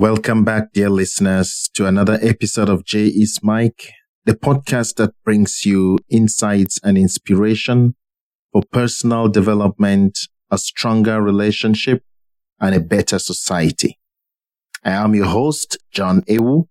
Welcome 0.00 0.44
back, 0.44 0.72
dear 0.72 0.88
listeners, 0.88 1.68
to 1.74 1.84
another 1.84 2.18
episode 2.22 2.70
of 2.70 2.86
J 2.86 3.08
is 3.08 3.40
Mike, 3.42 3.92
the 4.24 4.32
podcast 4.32 4.94
that 4.94 5.12
brings 5.26 5.66
you 5.66 5.98
insights 6.08 6.80
and 6.82 6.96
inspiration 6.96 7.96
for 8.50 8.62
personal 8.72 9.28
development, 9.28 10.18
a 10.50 10.56
stronger 10.56 11.20
relationship, 11.20 12.02
and 12.58 12.74
a 12.74 12.80
better 12.80 13.18
society. 13.18 13.98
I 14.86 14.92
am 14.92 15.14
your 15.14 15.26
host, 15.26 15.76
John 15.92 16.22
Ewu, 16.22 16.64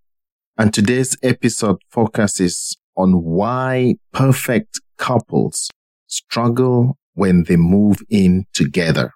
and 0.57 0.73
today's 0.73 1.16
episode 1.21 1.77
focuses 1.91 2.77
on 2.98 3.11
why 3.11 3.98
perfect 4.11 4.82
couples 4.98 5.70
struggle 6.07 6.98
when 7.14 7.43
they 7.43 7.57
move 7.57 8.00
in 8.09 8.48
together. 8.55 9.11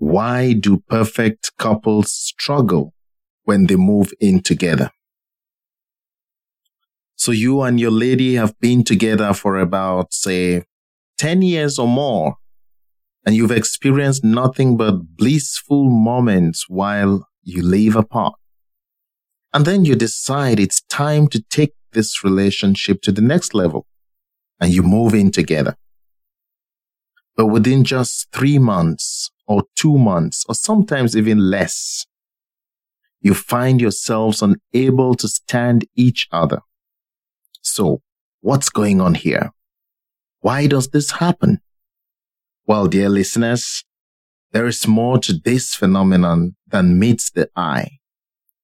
Why 0.00 0.54
do 0.54 0.82
perfect 0.88 1.52
couples 1.58 2.10
struggle 2.10 2.94
when 3.44 3.66
they 3.66 3.76
move 3.76 4.14
in 4.18 4.40
together? 4.40 4.90
So 7.16 7.32
you 7.32 7.60
and 7.60 7.78
your 7.78 7.90
lady 7.90 8.36
have 8.36 8.58
been 8.60 8.82
together 8.82 9.34
for 9.34 9.58
about, 9.58 10.14
say, 10.14 10.62
10 11.18 11.42
years 11.42 11.78
or 11.78 11.86
more, 11.86 12.36
and 13.26 13.36
you've 13.36 13.50
experienced 13.50 14.24
nothing 14.24 14.78
but 14.78 15.18
blissful 15.18 15.90
moments 15.90 16.64
while 16.66 17.28
you 17.42 17.62
live 17.62 17.94
apart. 17.94 18.36
And 19.52 19.66
then 19.66 19.84
you 19.84 19.96
decide 19.96 20.58
it's 20.58 20.80
time 20.80 21.28
to 21.28 21.42
take 21.50 21.74
this 21.92 22.24
relationship 22.24 23.02
to 23.02 23.12
the 23.12 23.20
next 23.20 23.52
level 23.52 23.86
and 24.58 24.72
you 24.72 24.82
move 24.82 25.12
in 25.12 25.30
together. 25.30 25.76
But 27.36 27.48
within 27.48 27.84
just 27.84 28.28
three 28.32 28.58
months 28.58 29.30
or 29.50 29.64
two 29.74 29.98
months 29.98 30.44
or 30.48 30.54
sometimes 30.54 31.16
even 31.16 31.50
less, 31.50 32.06
you 33.20 33.34
find 33.34 33.80
yourselves 33.80 34.42
unable 34.42 35.16
to 35.16 35.26
stand 35.26 35.84
each 35.96 36.28
other. 36.30 36.60
So 37.60 38.00
what's 38.42 38.68
going 38.68 39.00
on 39.00 39.16
here? 39.16 39.50
Why 40.38 40.68
does 40.68 40.90
this 40.90 41.10
happen? 41.10 41.58
Well, 42.64 42.86
dear 42.86 43.08
listeners, 43.08 43.82
there 44.52 44.68
is 44.68 44.86
more 44.86 45.18
to 45.18 45.32
this 45.32 45.74
phenomenon 45.74 46.54
than 46.68 47.00
meets 47.00 47.28
the 47.32 47.50
eye. 47.56 47.98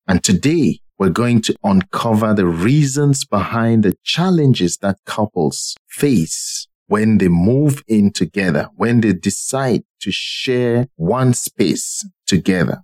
And 0.07 0.23
today 0.23 0.79
we're 0.99 1.11
going 1.11 1.43
to 1.43 1.57
uncover 1.65 2.33
the 2.33 2.47
reasons 2.47 3.25
behind 3.25 3.83
the 3.83 3.97
challenges 4.05 4.77
that 4.79 4.99
couples 5.05 5.75
face 5.89 6.69
when 6.87 7.19
they 7.19 7.29
move 7.29 7.83
in 7.89 8.13
together, 8.13 8.69
when 8.77 9.01
they 9.01 9.13
decide 9.13 9.83
to 10.01 10.11
share 10.13 10.87
one 10.97 11.35
space 11.35 12.09
together. 12.27 12.83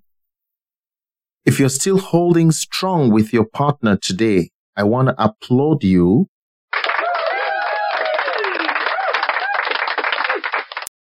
If 1.45 1.58
you're 1.58 1.69
still 1.69 1.98
holding 1.98 2.53
strong 2.53 3.11
with 3.11 3.33
your 3.33 3.45
partner 3.45 3.97
today, 3.97 4.50
I 4.77 4.84
want 4.84 5.08
to 5.08 5.14
applaud 5.23 5.84
you. 5.84 6.28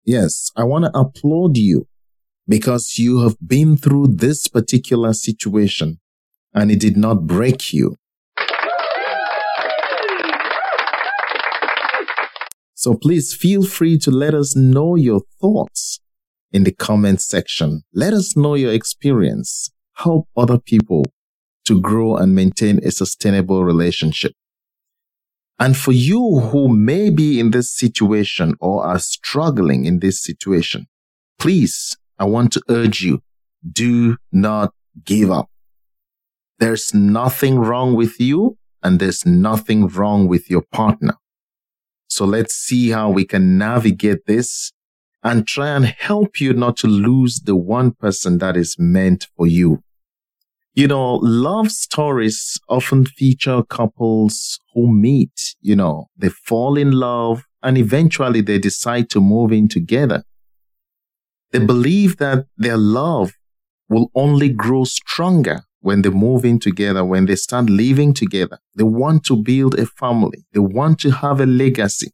Yes, 0.04 0.50
I 0.56 0.64
want 0.64 0.86
to 0.86 0.98
applaud 0.98 1.56
you 1.56 1.86
because 2.46 2.98
you 2.98 3.20
have 3.20 3.36
been 3.46 3.76
through 3.76 4.06
this 4.16 4.48
particular 4.48 5.12
situation 5.12 6.00
and 6.54 6.70
it 6.70 6.80
did 6.80 6.96
not 6.96 7.26
break 7.26 7.72
you. 7.72 7.96
So 12.79 12.95
please 12.95 13.34
feel 13.34 13.65
free 13.65 13.98
to 13.98 14.12
let 14.12 14.34
us 14.34 14.55
know 14.55 14.95
your 14.95 15.23
thoughts 15.41 15.98
in 16.53 16.62
the 16.62 16.71
comment 16.71 17.21
section. 17.21 17.83
Let 17.93 18.15
us 18.15 18.37
know 18.37 18.55
your 18.55 18.73
experience. 18.73 19.69
Help 19.97 20.29
other 20.37 20.61
people 20.61 21.05
to 21.65 21.81
grow 21.81 22.15
and 22.15 22.37
maintain 22.37 22.79
a 22.84 22.93
sustainable 22.93 23.65
relationship. 23.65 24.31
And 25.59 25.77
for 25.77 25.91
you 25.91 26.39
who 26.39 26.69
may 26.69 27.11
be 27.11 27.41
in 27.41 27.50
this 27.50 27.69
situation 27.69 28.55
or 28.61 28.87
are 28.87 29.00
struggling 29.00 29.84
in 29.84 29.99
this 29.99 30.22
situation, 30.22 30.87
please, 31.37 31.97
I 32.17 32.27
want 32.27 32.53
to 32.53 32.62
urge 32.69 33.00
you, 33.00 33.22
do 33.69 34.19
not 34.31 34.72
give 35.05 35.33
up. 35.33 35.50
There's 36.61 36.94
nothing 36.94 37.59
wrong 37.59 37.97
with 37.97 38.21
you 38.21 38.56
and 38.84 39.00
there's 39.00 39.27
nothing 39.27 39.88
wrong 39.88 40.28
with 40.28 40.49
your 40.49 40.62
partner. 40.71 41.15
So 42.19 42.25
let's 42.25 42.56
see 42.56 42.91
how 42.91 43.11
we 43.11 43.25
can 43.25 43.59
navigate 43.59 44.27
this 44.27 44.73
and 45.23 45.47
try 45.47 45.69
and 45.69 45.84
help 45.84 46.41
you 46.41 46.53
not 46.53 46.77
to 46.79 46.89
lose 46.89 47.43
the 47.45 47.55
one 47.55 47.93
person 47.93 48.39
that 48.39 48.56
is 48.56 48.75
meant 48.77 49.29
for 49.37 49.47
you. 49.47 49.84
You 50.75 50.89
know, 50.89 51.21
love 51.23 51.71
stories 51.71 52.59
often 52.69 53.06
feature 53.06 53.62
couples 53.62 54.59
who 54.75 54.93
meet, 54.93 55.55
you 55.61 55.77
know, 55.77 56.09
they 56.17 56.31
fall 56.31 56.77
in 56.77 56.91
love 56.91 57.45
and 57.62 57.79
eventually 57.79 58.41
they 58.41 58.59
decide 58.59 59.11
to 59.11 59.21
move 59.21 59.53
in 59.53 59.69
together. 59.69 60.25
They 61.53 61.61
believe 61.61 62.17
that 62.17 62.47
their 62.56 62.77
love 62.77 63.35
will 63.89 64.11
only 64.17 64.49
grow 64.49 64.83
stronger 64.83 65.61
when 65.81 66.03
they 66.03 66.11
move 66.11 66.44
in 66.44 66.59
together, 66.59 67.05
when 67.05 67.27
they 67.27 67.37
start 67.37 67.71
living 67.71 68.12
together. 68.12 68.59
They 68.75 68.84
want 68.84 69.25
to 69.25 69.37
build 69.37 69.78
a 69.78 69.87
family. 69.87 70.44
They 70.53 70.61
want 70.61 70.99
to 71.00 71.11
have 71.11 71.41
a 71.41 71.47
legacy. 71.47 72.12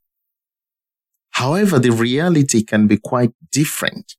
However, 1.30 1.78
the 1.78 1.90
reality 1.90 2.62
can 2.62 2.86
be 2.86 2.96
quite 2.96 3.32
different. 3.50 4.14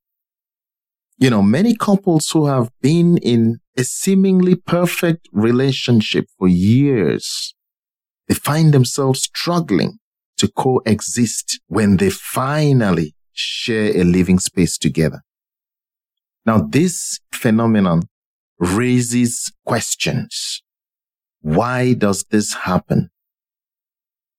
You 1.17 1.29
know, 1.29 1.41
many 1.41 1.75
couples 1.75 2.29
who 2.31 2.47
have 2.47 2.69
been 2.81 3.17
in 3.17 3.59
a 3.78 3.84
seemingly 3.84 4.55
perfect 4.55 5.29
relationship 5.31 6.25
for 6.38 6.47
years, 6.47 7.53
they 8.28 8.35
find 8.35 8.73
themselves 8.73 9.22
struggling 9.22 10.00
to 10.38 10.50
coexist 10.50 11.61
when 11.67 11.97
they 11.97 12.09
finally 12.09 13.16
share 13.31 13.95
a 13.95 14.03
living 14.03 14.39
space 14.39 14.78
together. 14.78 15.22
Now, 16.45 16.59
this 16.59 17.19
phenomenon 17.34 18.03
raises 18.59 19.51
questions. 19.66 20.61
Why 21.41 21.93
does 21.93 22.25
this 22.29 22.53
happen? 22.53 23.09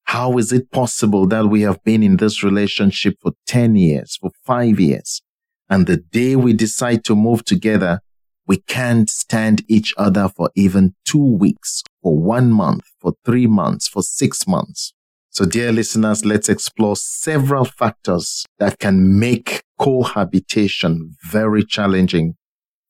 How 0.04 0.38
is 0.38 0.52
it 0.52 0.70
possible 0.70 1.26
that 1.28 1.46
we 1.46 1.62
have 1.62 1.82
been 1.84 2.02
in 2.02 2.16
this 2.16 2.42
relationship 2.42 3.16
for 3.20 3.32
10 3.46 3.76
years, 3.76 4.16
for 4.20 4.30
five 4.44 4.78
years, 4.78 5.20
and 5.68 5.86
the 5.86 5.96
day 5.96 6.36
we 6.36 6.52
decide 6.52 7.04
to 7.04 7.16
move 7.16 7.44
together, 7.44 8.00
we 8.46 8.58
can't 8.58 9.10
stand 9.10 9.64
each 9.68 9.92
other 9.96 10.28
for 10.28 10.50
even 10.54 10.94
two 11.04 11.36
weeks, 11.36 11.82
for 12.02 12.16
one 12.16 12.52
month, 12.52 12.84
for 13.00 13.14
three 13.24 13.48
months, 13.48 13.88
for 13.88 14.02
six 14.02 14.46
months? 14.46 14.92
So 15.30 15.44
dear 15.44 15.72
listeners, 15.72 16.24
let's 16.24 16.48
explore 16.48 16.96
several 16.96 17.64
factors 17.64 18.46
that 18.58 18.78
can 18.78 19.18
make 19.18 19.64
cohabitation 19.78 21.16
very 21.24 21.64
challenging 21.64 22.36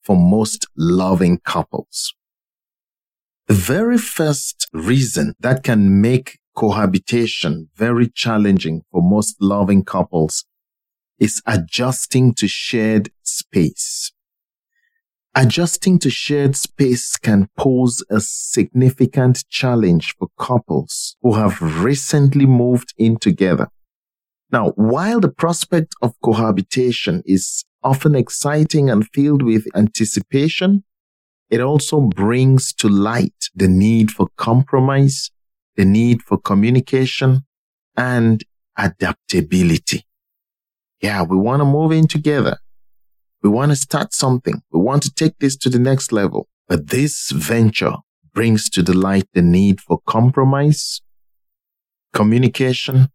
for 0.07 0.15
most 0.15 0.65
loving 0.77 1.37
couples. 1.39 2.15
The 3.47 3.53
very 3.53 3.97
first 3.97 4.69
reason 4.71 5.33
that 5.41 5.63
can 5.63 5.99
make 5.99 6.39
cohabitation 6.55 7.69
very 7.75 8.07
challenging 8.09 8.83
for 8.89 9.01
most 9.01 9.35
loving 9.41 9.83
couples 9.83 10.45
is 11.19 11.41
adjusting 11.45 12.33
to 12.35 12.47
shared 12.47 13.09
space. 13.21 14.13
Adjusting 15.35 15.99
to 15.99 16.09
shared 16.09 16.55
space 16.55 17.17
can 17.17 17.49
pose 17.57 18.01
a 18.09 18.21
significant 18.21 19.43
challenge 19.49 20.15
for 20.17 20.29
couples 20.39 21.17
who 21.21 21.33
have 21.33 21.61
recently 21.61 22.45
moved 22.45 22.93
in 22.97 23.17
together. 23.17 23.67
Now, 24.51 24.71
while 24.75 25.19
the 25.19 25.31
prospect 25.31 25.95
of 26.01 26.13
cohabitation 26.23 27.21
is 27.25 27.65
often 27.83 28.15
exciting 28.15 28.89
and 28.89 29.07
filled 29.13 29.41
with 29.41 29.65
anticipation, 29.75 30.83
it 31.49 31.61
also 31.61 32.01
brings 32.01 32.73
to 32.73 32.89
light 32.89 33.49
the 33.55 33.67
need 33.67 34.11
for 34.11 34.27
compromise, 34.37 35.31
the 35.75 35.85
need 35.85 36.21
for 36.21 36.37
communication 36.37 37.45
and 37.95 38.43
adaptability. 38.77 40.05
Yeah, 41.01 41.23
we 41.23 41.37
want 41.37 41.61
to 41.61 41.65
move 41.65 41.91
in 41.91 42.07
together. 42.07 42.57
We 43.43 43.49
want 43.49 43.71
to 43.71 43.75
start 43.75 44.13
something. 44.13 44.61
We 44.71 44.79
want 44.79 45.03
to 45.03 45.13
take 45.13 45.39
this 45.39 45.55
to 45.57 45.69
the 45.69 45.79
next 45.79 46.11
level. 46.11 46.47
But 46.67 46.87
this 46.87 47.31
venture 47.31 47.95
brings 48.33 48.69
to 48.71 48.83
the 48.83 48.93
light 48.93 49.27
the 49.33 49.41
need 49.41 49.79
for 49.79 49.99
compromise, 50.05 51.01
communication, 52.13 53.09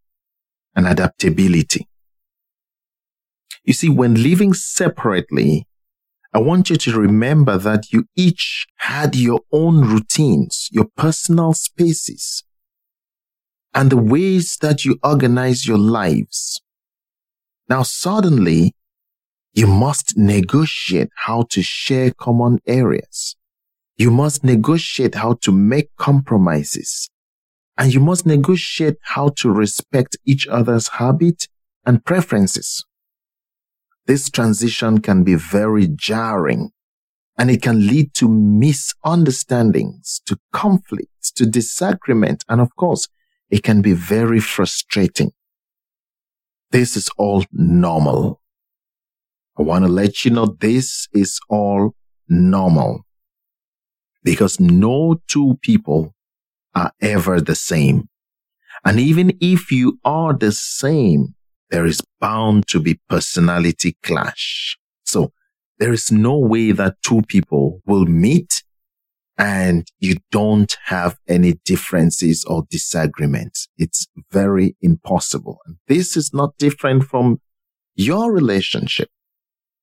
and 0.74 0.86
adaptability. 0.86 1.88
You 3.64 3.72
see, 3.72 3.88
when 3.88 4.22
living 4.22 4.54
separately, 4.54 5.66
I 6.34 6.38
want 6.38 6.70
you 6.70 6.76
to 6.76 6.98
remember 6.98 7.58
that 7.58 7.92
you 7.92 8.06
each 8.16 8.66
had 8.78 9.14
your 9.14 9.40
own 9.52 9.82
routines, 9.82 10.68
your 10.72 10.86
personal 10.96 11.52
spaces, 11.52 12.42
and 13.74 13.90
the 13.90 13.98
ways 13.98 14.56
that 14.62 14.84
you 14.84 14.98
organize 15.02 15.66
your 15.66 15.78
lives. 15.78 16.62
Now, 17.68 17.82
suddenly, 17.82 18.74
you 19.52 19.66
must 19.66 20.14
negotiate 20.16 21.10
how 21.14 21.42
to 21.50 21.62
share 21.62 22.10
common 22.10 22.58
areas. 22.66 23.36
You 23.96 24.10
must 24.10 24.42
negotiate 24.42 25.14
how 25.14 25.34
to 25.42 25.52
make 25.52 25.94
compromises. 25.96 27.10
And 27.82 27.92
you 27.92 27.98
must 27.98 28.26
negotiate 28.26 28.98
how 29.02 29.30
to 29.38 29.50
respect 29.50 30.16
each 30.24 30.46
other's 30.46 30.86
habit 30.86 31.48
and 31.84 32.04
preferences. 32.04 32.84
This 34.06 34.30
transition 34.30 35.00
can 35.00 35.24
be 35.24 35.34
very 35.34 35.88
jarring 35.88 36.70
and 37.36 37.50
it 37.50 37.60
can 37.60 37.88
lead 37.88 38.14
to 38.14 38.28
misunderstandings, 38.28 40.22
to 40.26 40.38
conflicts, 40.52 41.32
to 41.32 41.44
disagreement. 41.44 42.44
And 42.48 42.60
of 42.60 42.68
course, 42.76 43.08
it 43.50 43.64
can 43.64 43.82
be 43.82 43.94
very 43.94 44.38
frustrating. 44.38 45.32
This 46.70 46.96
is 46.96 47.10
all 47.18 47.44
normal. 47.50 48.40
I 49.58 49.62
want 49.62 49.86
to 49.86 49.90
let 49.90 50.24
you 50.24 50.30
know 50.30 50.46
this 50.60 51.08
is 51.12 51.40
all 51.48 51.96
normal 52.28 53.04
because 54.22 54.60
no 54.60 55.20
two 55.26 55.58
people 55.62 56.14
are 56.74 56.92
ever 57.00 57.40
the 57.40 57.54
same. 57.54 58.08
And 58.84 58.98
even 58.98 59.36
if 59.40 59.70
you 59.70 59.98
are 60.04 60.32
the 60.32 60.52
same, 60.52 61.34
there 61.70 61.86
is 61.86 62.02
bound 62.20 62.66
to 62.68 62.80
be 62.80 63.00
personality 63.08 63.96
clash. 64.02 64.76
So 65.04 65.32
there 65.78 65.92
is 65.92 66.12
no 66.12 66.38
way 66.38 66.72
that 66.72 66.96
two 67.02 67.22
people 67.22 67.80
will 67.86 68.04
meet 68.04 68.62
and 69.38 69.88
you 69.98 70.16
don't 70.30 70.76
have 70.84 71.18
any 71.26 71.54
differences 71.64 72.44
or 72.44 72.64
disagreements. 72.70 73.68
It's 73.78 74.06
very 74.30 74.76
impossible. 74.80 75.58
This 75.88 76.16
is 76.16 76.32
not 76.34 76.56
different 76.58 77.04
from 77.04 77.40
your 77.94 78.32
relationship. 78.32 79.08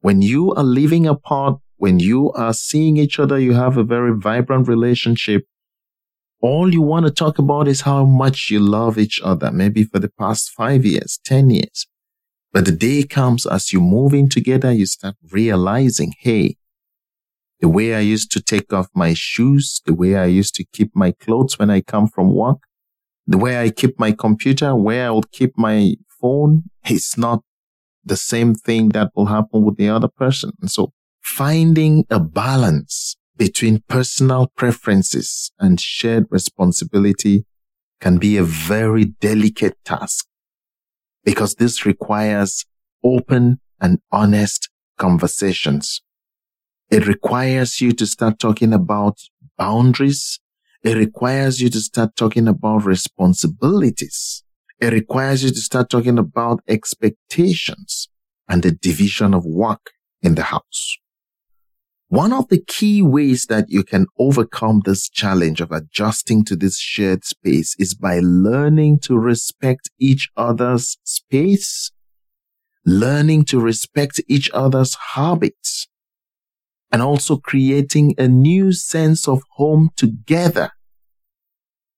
When 0.01 0.21
you 0.21 0.53
are 0.53 0.63
living 0.63 1.07
apart, 1.07 1.59
when 1.77 1.99
you 1.99 2.31
are 2.33 2.53
seeing 2.53 2.97
each 2.97 3.19
other, 3.19 3.39
you 3.39 3.53
have 3.53 3.77
a 3.77 3.83
very 3.83 4.13
vibrant 4.15 4.67
relationship. 4.67 5.45
All 6.41 6.73
you 6.73 6.81
want 6.81 7.05
to 7.05 7.11
talk 7.11 7.37
about 7.37 7.67
is 7.67 7.81
how 7.81 8.05
much 8.05 8.49
you 8.49 8.59
love 8.61 8.97
each 8.97 9.19
other, 9.21 9.51
maybe 9.51 9.83
for 9.83 9.99
the 9.99 10.11
past 10.17 10.51
five 10.51 10.85
years, 10.85 11.19
10 11.25 11.49
years. 11.49 11.87
But 12.53 12.65
the 12.65 12.71
day 12.71 13.03
comes 13.03 13.45
as 13.45 13.73
you 13.73 13.81
move 13.81 14.13
in 14.13 14.29
together, 14.29 14.71
you 14.71 14.85
start 14.85 15.15
realizing, 15.31 16.13
hey, 16.19 16.55
the 17.59 17.67
way 17.67 17.93
I 17.93 17.99
used 17.99 18.31
to 18.31 18.41
take 18.41 18.71
off 18.71 18.87
my 18.95 19.13
shoes, 19.13 19.81
the 19.85 19.93
way 19.93 20.15
I 20.15 20.25
used 20.25 20.55
to 20.55 20.65
keep 20.71 20.95
my 20.95 21.11
clothes 21.11 21.59
when 21.59 21.69
I 21.69 21.81
come 21.81 22.07
from 22.07 22.33
work, 22.33 22.59
the 23.27 23.37
way 23.37 23.61
I 23.61 23.69
keep 23.69 23.99
my 23.99 24.13
computer, 24.13 24.75
where 24.75 25.07
I 25.07 25.11
would 25.11 25.31
keep 25.31 25.57
my 25.57 25.95
phone, 26.21 26.63
it's 26.85 27.17
not 27.17 27.43
the 28.03 28.15
same 28.15 28.55
thing 28.55 28.89
that 28.89 29.11
will 29.13 29.25
happen 29.25 29.65
with 29.65 29.75
the 29.75 29.89
other 29.89 30.07
person. 30.07 30.51
And 30.61 30.71
so 30.71 30.93
finding 31.21 32.05
a 32.09 32.19
balance 32.19 33.17
between 33.39 33.81
personal 33.87 34.51
preferences 34.57 35.51
and 35.59 35.79
shared 35.79 36.25
responsibility 36.29 37.45
can 38.01 38.17
be 38.17 38.35
a 38.35 38.43
very 38.43 39.05
delicate 39.05 39.77
task 39.85 40.27
because 41.23 41.55
this 41.55 41.85
requires 41.85 42.65
open 43.01 43.61
and 43.79 43.99
honest 44.11 44.69
conversations. 44.97 46.01
It 46.91 47.07
requires 47.07 47.79
you 47.79 47.93
to 47.93 48.05
start 48.05 48.39
talking 48.39 48.73
about 48.73 49.17
boundaries. 49.57 50.41
It 50.83 50.97
requires 50.97 51.61
you 51.61 51.69
to 51.69 51.79
start 51.79 52.17
talking 52.17 52.47
about 52.47 52.85
responsibilities. 52.85 54.43
It 54.81 54.91
requires 54.91 55.45
you 55.45 55.51
to 55.51 55.61
start 55.61 55.89
talking 55.89 56.17
about 56.17 56.59
expectations 56.67 58.09
and 58.49 58.63
the 58.63 58.71
division 58.71 59.33
of 59.33 59.45
work 59.45 59.91
in 60.21 60.35
the 60.35 60.43
house. 60.43 60.97
One 62.09 62.33
of 62.33 62.47
the 62.47 62.59
key 62.59 63.03
ways 63.03 63.45
that 63.49 63.65
you 63.69 63.83
can 63.83 64.07
overcome 64.17 64.81
this 64.83 65.07
challenge 65.07 65.61
of 65.61 65.71
adjusting 65.71 66.43
to 66.45 66.55
this 66.55 66.79
shared 66.79 67.23
space 67.23 67.75
is 67.77 67.93
by 67.93 68.19
learning 68.19 69.01
to 69.01 69.15
respect 69.15 69.91
each 69.99 70.31
other's 70.35 70.97
space, 71.03 71.91
learning 72.83 73.45
to 73.45 73.59
respect 73.59 74.19
each 74.27 74.49
other's 74.55 74.97
habits, 75.13 75.87
and 76.91 77.03
also 77.03 77.37
creating 77.37 78.15
a 78.17 78.27
new 78.27 78.71
sense 78.71 79.27
of 79.27 79.43
home 79.57 79.91
together. 79.95 80.71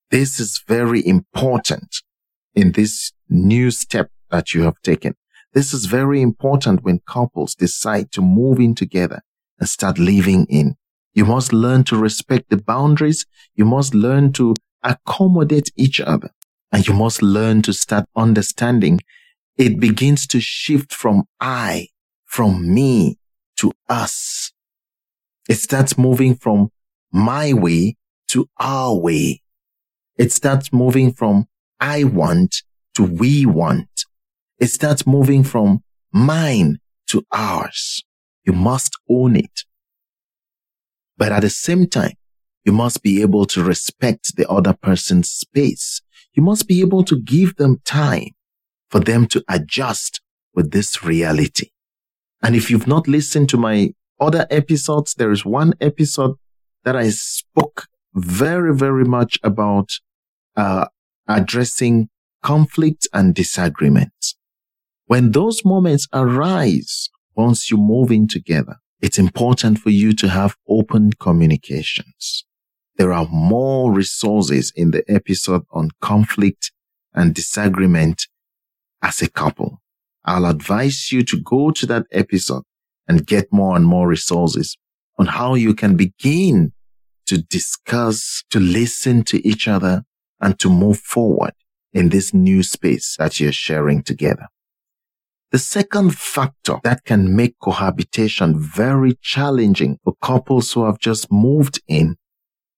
This 0.09 0.41
is 0.41 0.61
very 0.67 1.07
important 1.07 2.01
in 2.53 2.73
this 2.73 3.13
new 3.29 3.71
step 3.71 4.11
that 4.29 4.53
you 4.53 4.63
have 4.63 4.81
taken. 4.83 5.15
This 5.53 5.73
is 5.73 5.85
very 5.85 6.21
important 6.21 6.83
when 6.83 6.99
couples 7.07 7.55
decide 7.55 8.11
to 8.11 8.21
move 8.21 8.59
in 8.59 8.75
together 8.75 9.21
and 9.61 9.69
start 9.69 9.97
living 9.97 10.45
in. 10.49 10.75
You 11.13 11.23
must 11.23 11.53
learn 11.53 11.85
to 11.85 11.95
respect 11.95 12.49
the 12.49 12.57
boundaries. 12.57 13.25
You 13.55 13.63
must 13.63 13.95
learn 13.95 14.33
to 14.33 14.55
accommodate 14.83 15.71
each 15.77 16.01
other 16.01 16.31
and 16.71 16.85
you 16.85 16.93
must 16.93 17.21
learn 17.21 17.61
to 17.61 17.73
start 17.73 18.05
understanding 18.15 18.99
it 19.57 19.79
begins 19.79 20.25
to 20.27 20.39
shift 20.39 20.91
from 20.93 21.25
I, 21.39 21.89
from 22.25 22.73
me 22.73 23.19
to 23.57 23.71
us. 23.87 24.51
It 25.47 25.55
starts 25.55 25.97
moving 25.97 26.35
from 26.35 26.71
my 27.11 27.53
way 27.53 27.97
to 28.29 28.49
our 28.59 28.95
way. 28.95 29.41
It 30.17 30.31
starts 30.31 30.73
moving 30.73 31.13
from 31.13 31.47
I 31.79 32.05
want 32.05 32.63
to 32.95 33.03
we 33.03 33.45
want. 33.45 34.05
It 34.57 34.67
starts 34.67 35.05
moving 35.05 35.43
from 35.43 35.83
mine 36.11 36.79
to 37.07 37.23
ours. 37.31 38.03
You 38.43 38.53
must 38.53 38.97
own 39.09 39.35
it. 39.35 39.61
But 41.17 41.31
at 41.31 41.41
the 41.41 41.49
same 41.49 41.87
time, 41.87 42.13
you 42.65 42.71
must 42.71 43.03
be 43.03 43.21
able 43.21 43.45
to 43.45 43.63
respect 43.63 44.35
the 44.35 44.49
other 44.49 44.73
person's 44.73 45.29
space. 45.29 46.01
You 46.33 46.43
must 46.43 46.67
be 46.67 46.81
able 46.81 47.03
to 47.05 47.19
give 47.19 47.55
them 47.55 47.81
time 47.85 48.29
for 48.89 48.99
them 48.99 49.25
to 49.27 49.43
adjust 49.49 50.21
with 50.53 50.71
this 50.71 51.03
reality. 51.03 51.69
And 52.41 52.55
if 52.55 52.69
you've 52.69 52.87
not 52.87 53.07
listened 53.07 53.49
to 53.49 53.57
my 53.57 53.93
other 54.19 54.47
episodes, 54.49 55.13
there 55.13 55.31
is 55.31 55.45
one 55.45 55.73
episode 55.79 56.35
that 56.83 56.95
I 56.95 57.09
spoke 57.09 57.87
very, 58.13 58.75
very 58.75 59.05
much 59.05 59.39
about 59.43 59.89
uh, 60.55 60.87
addressing 61.27 62.09
conflict 62.43 63.07
and 63.13 63.35
disagreement. 63.35 64.35
When 65.05 65.31
those 65.31 65.63
moments 65.63 66.07
arise, 66.13 67.09
once 67.35 67.71
you 67.71 67.77
move 67.77 68.11
in 68.11 68.27
together, 68.27 68.77
it's 69.01 69.17
important 69.17 69.79
for 69.79 69.89
you 69.89 70.13
to 70.13 70.29
have 70.29 70.55
open 70.67 71.11
communications. 71.13 72.45
There 72.97 73.11
are 73.11 73.27
more 73.31 73.91
resources 73.91 74.71
in 74.75 74.91
the 74.91 75.03
episode 75.07 75.63
on 75.71 75.89
conflict 76.01 76.71
and 77.13 77.33
disagreement 77.33 78.27
as 79.01 79.21
a 79.21 79.29
couple. 79.29 79.81
I'll 80.23 80.45
advise 80.45 81.11
you 81.11 81.23
to 81.23 81.41
go 81.41 81.71
to 81.71 81.85
that 81.87 82.05
episode 82.11 82.63
and 83.07 83.25
get 83.25 83.51
more 83.51 83.75
and 83.75 83.85
more 83.85 84.07
resources 84.07 84.77
on 85.17 85.25
how 85.27 85.55
you 85.55 85.73
can 85.73 85.95
begin 85.95 86.73
to 87.25 87.41
discuss, 87.41 88.43
to 88.49 88.59
listen 88.59 89.23
to 89.23 89.45
each 89.47 89.67
other 89.67 90.03
and 90.39 90.59
to 90.59 90.69
move 90.69 90.99
forward 90.99 91.53
in 91.93 92.09
this 92.09 92.33
new 92.33 92.63
space 92.63 93.15
that 93.17 93.39
you're 93.39 93.51
sharing 93.51 94.03
together. 94.03 94.47
The 95.51 95.59
second 95.59 96.15
factor 96.17 96.77
that 96.85 97.03
can 97.03 97.35
make 97.35 97.59
cohabitation 97.59 98.57
very 98.57 99.17
challenging 99.21 99.99
for 100.01 100.13
couples 100.21 100.71
who 100.71 100.85
have 100.85 100.97
just 100.97 101.29
moved 101.29 101.81
in 101.89 102.15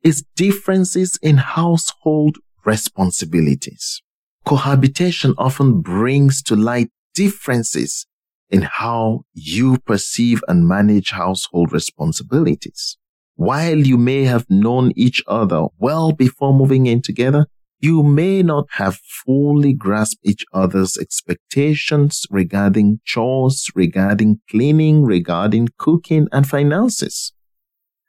is 0.02 0.26
differences 0.36 1.20
in 1.22 1.38
household 1.38 2.40
responsibilities. 2.66 4.02
Cohabitation 4.44 5.36
often 5.38 5.82
brings 5.82 6.42
to 6.44 6.56
light 6.56 6.90
differences 7.14 8.08
in 8.50 8.64
how 8.64 9.22
you 9.34 9.78
perceive 9.78 10.44
and 10.48 10.68
manage 10.68 11.12
household 11.12 11.72
responsibilities. 11.72 12.98
While 13.36 13.78
you 13.78 13.98
may 14.00 14.24
have 14.24 14.50
known 14.50 14.92
each 14.96 15.22
other 15.28 15.68
well 15.78 16.12
before 16.12 16.56
moving 16.56 16.88
in 16.88 17.04
together, 17.04 17.46
you 17.84 18.02
may 18.02 18.42
not 18.42 18.66
have 18.72 18.96
fully 19.26 19.74
grasped 19.74 20.22
each 20.24 20.46
other's 20.54 20.98
expectations 20.98 22.26
regarding 22.30 23.02
chores, 23.04 23.68
regarding 23.76 24.40
cleaning, 24.50 25.04
regarding 25.04 25.68
cooking 25.78 26.30
and 26.32 26.48
finances. 26.48 27.34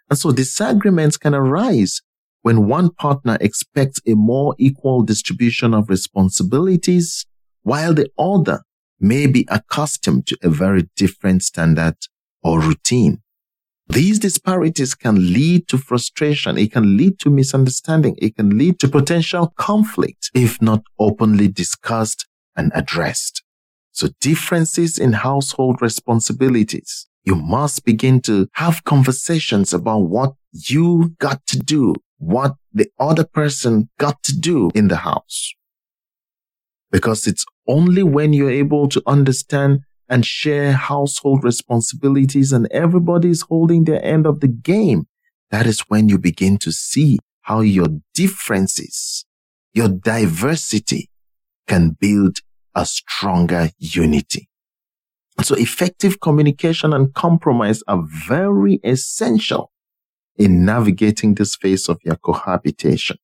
And 0.09 0.17
so 0.17 0.31
disagreements 0.31 1.17
can 1.17 1.35
arise 1.35 2.03
when 2.43 2.69
one 2.69 2.91
partner 2.91 3.37
expects 3.41 4.01
a 4.07 4.15
more 4.15 4.55
equal 4.61 5.03
distribution 5.03 5.75
of 5.75 5.91
responsibilities 5.91 7.27
while 7.65 7.95
the 7.95 8.09
other 8.17 8.61
may 9.01 9.27
be 9.27 9.45
accustomed 9.51 10.29
to 10.29 10.39
a 10.45 10.51
very 10.51 10.89
different 10.95 11.43
standard 11.43 11.97
or 12.45 12.61
routine. 12.61 13.24
These 13.89 14.19
disparities 14.19 14.95
can 14.95 15.33
lead 15.33 15.69
to 15.69 15.79
frustration. 15.79 16.57
It 16.57 16.73
can 16.73 16.97
lead 16.97 17.19
to 17.21 17.31
misunderstanding. 17.31 18.17
It 18.19 18.37
can 18.37 18.57
lead 18.57 18.79
to 18.81 18.89
potential 18.89 19.53
conflict 19.59 20.31
if 20.35 20.61
not 20.63 20.83
openly 20.99 21.49
discussed 21.49 22.27
and 22.57 22.73
addressed. 22.75 23.43
So 23.93 24.09
differences 24.21 24.99
in 24.99 25.13
household 25.13 25.83
responsibilities. 25.83 27.07
You 27.25 27.37
must 27.37 27.85
begin 27.85 28.21
to 28.23 28.49
have 28.55 28.85
conversations 28.85 29.73
about 29.73 30.01
what 30.01 30.35
you 30.53 31.15
got 31.19 31.47
to 31.47 31.59
do 31.59 31.95
what 32.25 32.55
the 32.73 32.89
other 32.99 33.25
person 33.25 33.89
got 33.99 34.23
to 34.23 34.39
do 34.39 34.71
in 34.75 34.89
the 34.89 34.97
house. 34.97 35.53
Because 36.91 37.27
it's 37.27 37.45
only 37.67 38.03
when 38.03 38.33
you're 38.33 38.51
able 38.51 38.89
to 38.89 39.03
understand 39.07 39.81
and 40.09 40.25
share 40.25 40.73
household 40.73 41.45
responsibilities 41.45 42.53
and 42.53 42.69
everybody's 42.71 43.43
holding 43.43 43.85
their 43.85 44.05
end 44.05 44.27
of 44.27 44.41
the 44.41 44.49
game, 44.49 45.07
that 45.51 45.67
is 45.67 45.81
when 45.89 46.09
you 46.09 46.19
begin 46.19 46.59
to 46.59 46.73
see 46.73 47.19
how 47.43 47.61
your 47.61 47.89
differences, 48.15 49.25
your 49.73 49.89
diversity 49.89 51.11
can 51.67 51.97
build 51.99 52.39
a 52.75 52.85
stronger 52.85 53.71
unity. 53.79 54.49
So 55.43 55.55
effective 55.57 56.21
communication 56.21 56.93
and 56.93 57.13
compromise 57.13 57.83
are 57.89 58.05
very 58.07 58.81
essential 58.85 59.73
in 60.37 60.65
navigating 60.65 61.35
this 61.35 61.57
phase 61.57 61.89
of 61.89 61.99
your 62.05 62.17
cohabitation. 62.17 63.17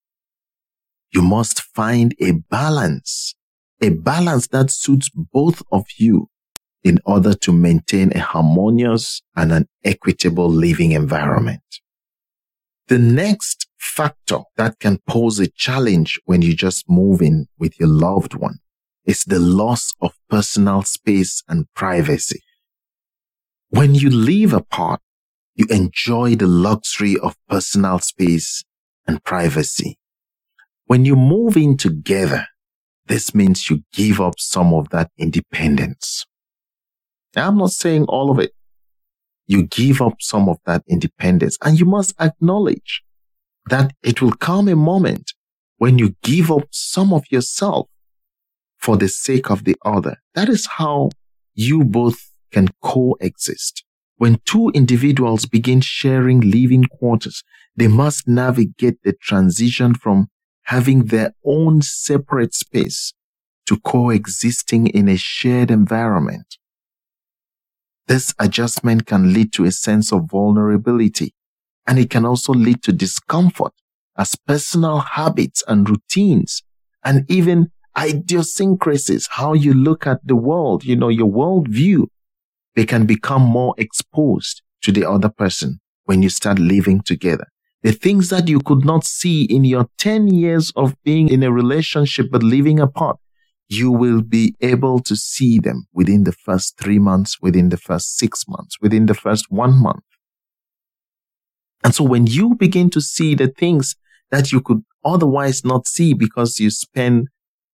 You 1.13 1.23
must 1.23 1.61
find 1.61 2.15
a 2.21 2.33
balance, 2.33 3.35
a 3.81 3.91
balance 3.91 4.49
that 4.49 4.71
suits 4.71 5.09
both 5.11 5.63
of 5.73 5.87
you 5.99 6.30
in 6.83 6.99
order 7.05 7.35
to 7.35 7.53
maintain 7.53 8.13
a 8.13 8.21
harmonious 8.21 9.23
and 9.37 9.53
an 9.53 9.69
equitable 9.85 10.49
living 10.49 10.93
environment. 10.93 11.63
The 12.89 12.99
next 12.99 13.69
factor 13.79 14.41
that 14.57 14.79
can 14.79 14.99
pose 15.07 15.39
a 15.39 15.49
challenge 15.49 16.19
when 16.25 16.43
you 16.43 16.55
just 16.55 16.89
move 16.89 17.23
in 17.23 17.47
with 17.59 17.79
your 17.79 17.89
loved 17.89 18.35
one 18.35 18.59
is 19.05 19.25
the 19.25 19.39
loss 19.39 19.95
of 20.01 20.13
personal 20.29 20.83
space 20.83 21.43
and 21.49 21.67
privacy. 21.75 22.43
When 23.69 23.95
you 23.95 24.11
live 24.11 24.53
apart, 24.53 25.01
you 25.55 25.67
enjoy 25.71 26.37
the 26.37 26.47
luxury 26.47 27.17
of 27.19 27.37
personal 27.49 27.99
space 28.01 28.65
and 29.07 29.23
privacy. 29.25 29.99
When 30.87 31.05
you 31.05 31.15
move 31.15 31.57
in 31.57 31.77
together, 31.77 32.47
this 33.07 33.35
means 33.35 33.71
you 33.71 33.85
give 33.93 34.21
up 34.21 34.39
some 34.39 34.75
of 34.75 34.89
that 34.91 35.11
independence. 35.19 36.27
I'm 37.37 37.59
not 37.59 37.71
saying 37.71 38.05
all 38.05 38.31
of 38.31 38.39
it. 38.39 38.53
You 39.47 39.65
give 39.65 40.01
up 40.01 40.21
some 40.21 40.49
of 40.49 40.59
that 40.67 40.83
independence 40.89 41.59
and 41.63 41.79
you 41.79 41.87
must 41.87 42.15
acknowledge 42.21 43.03
that 43.69 43.93
it 44.03 44.23
will 44.23 44.33
come 44.33 44.69
a 44.69 44.77
moment 44.77 45.33
when 45.79 45.99
you 45.99 46.15
give 46.23 46.51
up 46.51 46.69
some 46.71 47.13
of 47.13 47.25
yourself 47.31 47.89
for 48.79 48.97
the 48.97 49.09
sake 49.09 49.51
of 49.51 49.65
the 49.65 49.77
other. 49.85 50.17
That 50.35 50.49
is 50.49 50.67
how 50.67 51.11
you 51.55 51.85
both 51.85 52.31
can 52.53 52.69
coexist. 52.83 53.85
When 54.17 54.41
two 54.45 54.71
individuals 54.75 55.47
begin 55.47 55.81
sharing 55.81 56.41
living 56.41 56.85
quarters, 56.85 57.43
they 57.77 57.89
must 57.89 58.29
navigate 58.29 59.03
the 59.03 59.15
transition 59.15 59.95
from 59.95 60.29
having 60.65 61.07
their 61.07 61.33
own 61.45 61.83
separate 61.83 62.55
space 62.55 63.15
to 63.67 63.79
coexisting 63.81 64.89
in 64.89 65.09
a 65.09 65.17
shared 65.17 65.71
environment. 65.71 66.59
This 68.09 68.35
adjustment 68.39 69.07
can 69.07 69.33
lead 69.33 69.53
to 69.55 69.65
a 69.65 69.71
sense 69.71 70.13
of 70.13 70.31
vulnerability 70.31 71.35
and 71.87 71.99
it 71.99 72.11
can 72.11 72.25
also 72.25 72.53
lead 72.53 72.83
to 72.83 72.93
discomfort 72.93 73.73
as 74.17 74.37
personal 74.47 74.99
habits 74.99 75.63
and 75.67 75.89
routines 75.89 76.63
and 77.05 77.25
even 77.31 77.71
idiosyncrasies, 77.99 79.29
how 79.31 79.53
you 79.53 79.73
look 79.73 80.07
at 80.07 80.21
the 80.25 80.37
world, 80.37 80.85
you 80.85 80.97
know, 80.97 81.09
your 81.09 81.31
worldview, 81.31 82.07
they 82.75 82.87
can 82.87 83.07
become 83.07 83.43
more 83.43 83.75
exposed 83.79 84.63
to 84.83 84.93
the 84.93 85.09
other 85.09 85.29
person 85.29 85.81
when 86.05 86.23
you 86.23 86.29
start 86.29 86.59
living 86.59 87.01
together. 87.01 87.47
The 87.83 87.93
things 87.93 88.29
that 88.29 88.49
you 88.49 88.61
could 88.61 88.85
not 88.85 89.05
see 89.05 89.45
in 89.45 89.65
your 89.65 89.87
10 89.99 90.29
years 90.29 90.73
of 90.77 90.95
being 91.03 91.29
in 91.29 91.43
a 91.43 91.51
relationship 91.51 92.27
but 92.31 92.43
living 92.43 92.79
apart, 92.79 93.17
you 93.71 93.93
will 93.93 94.21
be 94.21 94.57
able 94.61 94.99
to 94.99 95.15
see 95.15 95.61
them 95.61 95.87
within 95.95 96.25
the 96.25 96.33
first 96.33 96.77
three 96.77 96.99
months, 96.99 97.41
within 97.41 97.69
the 97.69 97.77
first 97.77 98.19
six 98.19 98.47
months, 98.49 98.77
within 98.83 99.07
the 99.07 99.15
first 99.15 99.47
one 99.49 99.81
month. 99.81 100.03
And 101.85 101.95
so 101.95 102.03
when 102.03 102.27
you 102.27 102.57
begin 102.57 102.91
to 102.91 103.01
see 103.01 103.37
the 103.37 103.47
things 103.47 103.95
that 104.33 104.51
you 104.51 104.61
could 104.61 104.83
otherwise 105.05 105.65
not 105.65 105.87
see 105.87 106.15
because 106.15 106.59
you 106.59 106.69
spend 106.69 107.29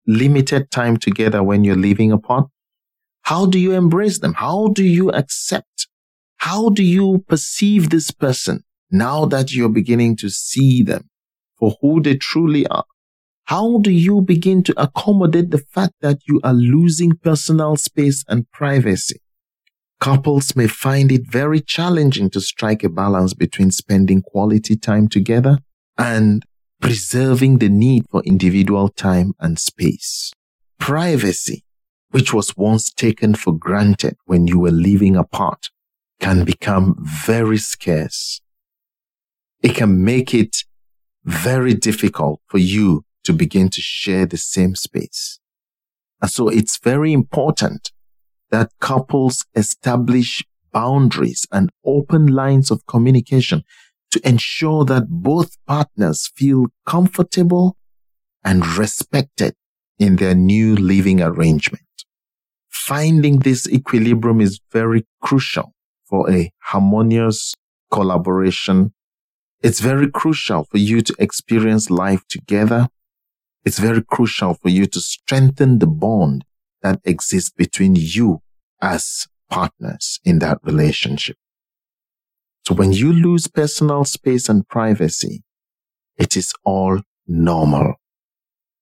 limited 0.06 0.70
time 0.70 0.96
together 0.96 1.42
when 1.42 1.62
you're 1.62 1.76
living 1.76 2.10
apart, 2.10 2.46
how 3.24 3.44
do 3.44 3.58
you 3.58 3.72
embrace 3.72 4.18
them? 4.18 4.32
How 4.32 4.68
do 4.68 4.82
you 4.82 5.10
accept? 5.10 5.88
How 6.38 6.70
do 6.70 6.82
you 6.82 7.22
perceive 7.28 7.90
this 7.90 8.10
person 8.10 8.64
now 8.90 9.26
that 9.26 9.52
you're 9.52 9.68
beginning 9.68 10.16
to 10.16 10.30
see 10.30 10.82
them 10.82 11.10
for 11.58 11.76
who 11.82 12.00
they 12.00 12.16
truly 12.16 12.66
are? 12.68 12.84
How 13.52 13.80
do 13.80 13.90
you 13.90 14.22
begin 14.22 14.62
to 14.62 14.74
accommodate 14.80 15.50
the 15.50 15.58
fact 15.58 15.96
that 16.00 16.20
you 16.26 16.40
are 16.42 16.54
losing 16.54 17.18
personal 17.18 17.76
space 17.76 18.24
and 18.26 18.50
privacy? 18.50 19.20
Couples 20.00 20.56
may 20.56 20.66
find 20.66 21.12
it 21.12 21.30
very 21.30 21.60
challenging 21.60 22.30
to 22.30 22.40
strike 22.40 22.82
a 22.82 22.88
balance 22.88 23.34
between 23.34 23.70
spending 23.70 24.22
quality 24.22 24.74
time 24.74 25.06
together 25.06 25.58
and 25.98 26.46
preserving 26.80 27.58
the 27.58 27.68
need 27.68 28.06
for 28.10 28.22
individual 28.22 28.88
time 28.88 29.34
and 29.38 29.58
space. 29.58 30.32
Privacy, 30.80 31.62
which 32.10 32.32
was 32.32 32.56
once 32.56 32.90
taken 32.90 33.34
for 33.34 33.52
granted 33.52 34.16
when 34.24 34.46
you 34.46 34.60
were 34.60 34.70
living 34.70 35.14
apart, 35.14 35.68
can 36.20 36.46
become 36.46 36.96
very 37.02 37.58
scarce. 37.58 38.40
It 39.62 39.74
can 39.74 40.02
make 40.02 40.32
it 40.32 40.64
very 41.26 41.74
difficult 41.74 42.40
for 42.48 42.56
you 42.56 43.04
to 43.24 43.32
begin 43.32 43.68
to 43.70 43.80
share 43.80 44.26
the 44.26 44.36
same 44.36 44.74
space. 44.74 45.38
And 46.20 46.30
so 46.30 46.48
it's 46.48 46.78
very 46.78 47.12
important 47.12 47.90
that 48.50 48.70
couples 48.80 49.44
establish 49.54 50.44
boundaries 50.72 51.46
and 51.52 51.70
open 51.84 52.26
lines 52.26 52.70
of 52.70 52.86
communication 52.86 53.64
to 54.10 54.20
ensure 54.28 54.84
that 54.84 55.08
both 55.08 55.56
partners 55.66 56.30
feel 56.36 56.66
comfortable 56.86 57.76
and 58.44 58.66
respected 58.76 59.54
in 59.98 60.16
their 60.16 60.34
new 60.34 60.74
living 60.76 61.20
arrangement. 61.22 61.82
Finding 62.68 63.38
this 63.38 63.68
equilibrium 63.68 64.40
is 64.40 64.60
very 64.70 65.06
crucial 65.20 65.72
for 66.04 66.30
a 66.30 66.50
harmonious 66.58 67.54
collaboration. 67.90 68.92
It's 69.62 69.80
very 69.80 70.10
crucial 70.10 70.64
for 70.64 70.78
you 70.78 71.00
to 71.02 71.14
experience 71.18 71.90
life 71.90 72.22
together. 72.28 72.88
It's 73.64 73.78
very 73.78 74.02
crucial 74.02 74.54
for 74.54 74.68
you 74.68 74.86
to 74.86 75.00
strengthen 75.00 75.78
the 75.78 75.86
bond 75.86 76.44
that 76.82 77.00
exists 77.04 77.50
between 77.50 77.94
you 77.94 78.42
as 78.80 79.28
partners 79.48 80.18
in 80.24 80.40
that 80.40 80.58
relationship. 80.64 81.36
So 82.66 82.74
when 82.74 82.92
you 82.92 83.12
lose 83.12 83.46
personal 83.46 84.04
space 84.04 84.48
and 84.48 84.66
privacy, 84.66 85.44
it 86.16 86.36
is 86.36 86.52
all 86.64 87.00
normal, 87.26 87.94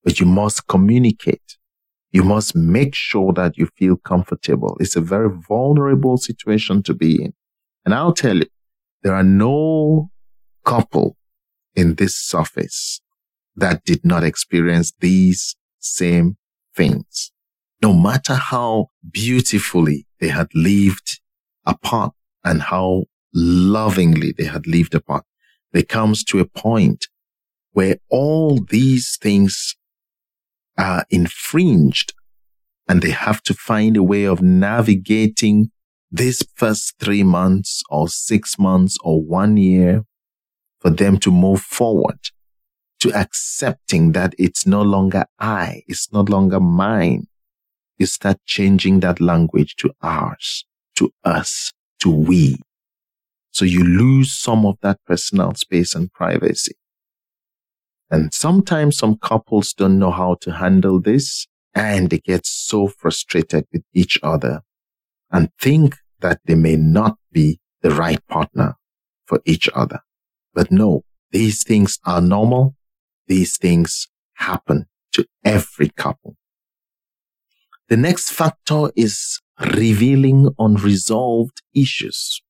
but 0.02 0.18
you 0.18 0.26
must 0.26 0.66
communicate. 0.66 1.56
You 2.12 2.24
must 2.24 2.56
make 2.56 2.94
sure 2.94 3.32
that 3.34 3.56
you 3.56 3.68
feel 3.76 3.96
comfortable. 3.96 4.76
It's 4.80 4.96
a 4.96 5.00
very 5.00 5.28
vulnerable 5.48 6.16
situation 6.16 6.82
to 6.84 6.94
be 6.94 7.22
in. 7.22 7.34
And 7.84 7.94
I'll 7.94 8.14
tell 8.14 8.38
you, 8.38 8.46
there 9.02 9.14
are 9.14 9.22
no 9.22 10.10
couple 10.64 11.16
in 11.74 11.94
this 11.94 12.16
surface 12.16 13.00
that 13.60 13.84
did 13.84 14.04
not 14.04 14.24
experience 14.24 14.92
these 15.00 15.56
same 15.78 16.36
things. 16.74 17.30
No 17.82 17.92
matter 17.94 18.34
how 18.34 18.88
beautifully 19.10 20.06
they 20.18 20.28
had 20.28 20.48
lived 20.54 21.20
apart 21.64 22.12
and 22.44 22.62
how 22.62 23.04
lovingly 23.34 24.32
they 24.36 24.44
had 24.44 24.66
lived 24.66 24.94
apart, 24.94 25.24
there 25.72 25.82
comes 25.82 26.24
to 26.24 26.40
a 26.40 26.44
point 26.44 27.06
where 27.72 27.96
all 28.10 28.58
these 28.58 29.16
things 29.20 29.76
are 30.76 31.04
infringed 31.10 32.12
and 32.88 33.02
they 33.02 33.10
have 33.10 33.42
to 33.42 33.54
find 33.54 33.96
a 33.96 34.02
way 34.02 34.24
of 34.24 34.42
navigating 34.42 35.70
this 36.10 36.42
first 36.56 36.94
three 36.98 37.22
months 37.22 37.82
or 37.88 38.08
six 38.08 38.58
months 38.58 38.96
or 39.04 39.22
one 39.22 39.56
year 39.56 40.04
for 40.80 40.90
them 40.90 41.18
to 41.18 41.30
move 41.30 41.60
forward 41.60 42.18
to 43.00 43.12
accepting 43.12 44.12
that 44.12 44.34
it's 44.38 44.66
no 44.66 44.82
longer 44.82 45.24
I, 45.38 45.82
it's 45.86 46.12
no 46.12 46.20
longer 46.20 46.60
mine, 46.60 47.26
you 47.98 48.06
start 48.06 48.38
changing 48.46 49.00
that 49.00 49.20
language 49.20 49.76
to 49.76 49.92
ours, 50.02 50.64
to 50.96 51.10
us, 51.24 51.72
to 52.00 52.10
we. 52.10 52.58
So 53.50 53.64
you 53.64 53.84
lose 53.84 54.32
some 54.32 54.64
of 54.64 54.76
that 54.82 54.98
personal 55.06 55.54
space 55.54 55.94
and 55.94 56.12
privacy. 56.12 56.74
And 58.10 58.32
sometimes 58.34 58.96
some 58.96 59.16
couples 59.16 59.72
don't 59.72 59.98
know 59.98 60.10
how 60.10 60.36
to 60.42 60.52
handle 60.52 61.00
this 61.00 61.46
and 61.74 62.10
they 62.10 62.18
get 62.18 62.44
so 62.46 62.88
frustrated 62.88 63.66
with 63.72 63.82
each 63.94 64.18
other 64.22 64.62
and 65.30 65.50
think 65.60 65.96
that 66.20 66.40
they 66.44 66.56
may 66.56 66.76
not 66.76 67.16
be 67.32 67.60
the 67.82 67.90
right 67.90 68.24
partner 68.26 68.74
for 69.26 69.40
each 69.44 69.68
other. 69.74 70.00
But 70.54 70.72
no, 70.72 71.04
these 71.30 71.62
things 71.62 71.98
are 72.04 72.20
normal. 72.20 72.74
These 73.30 73.58
things 73.58 74.08
happen 74.34 74.86
to 75.12 75.24
every 75.44 75.90
couple. 75.90 76.36
The 77.88 77.96
next 77.96 78.32
factor 78.32 78.90
is 78.96 79.40
revealing 79.76 80.52
unresolved 80.58 81.62
issues. 81.72 82.42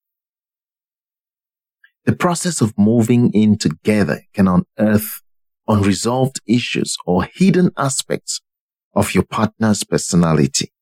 The 2.06 2.16
process 2.16 2.62
of 2.62 2.72
moving 2.78 3.30
in 3.34 3.58
together 3.58 4.22
can 4.32 4.48
unearth 4.48 5.20
unresolved 5.68 6.40
issues 6.46 6.96
or 7.04 7.28
hidden 7.30 7.72
aspects 7.76 8.40
of 8.94 9.14
your 9.14 9.24
partner's 9.24 9.84
personality. 9.84 10.72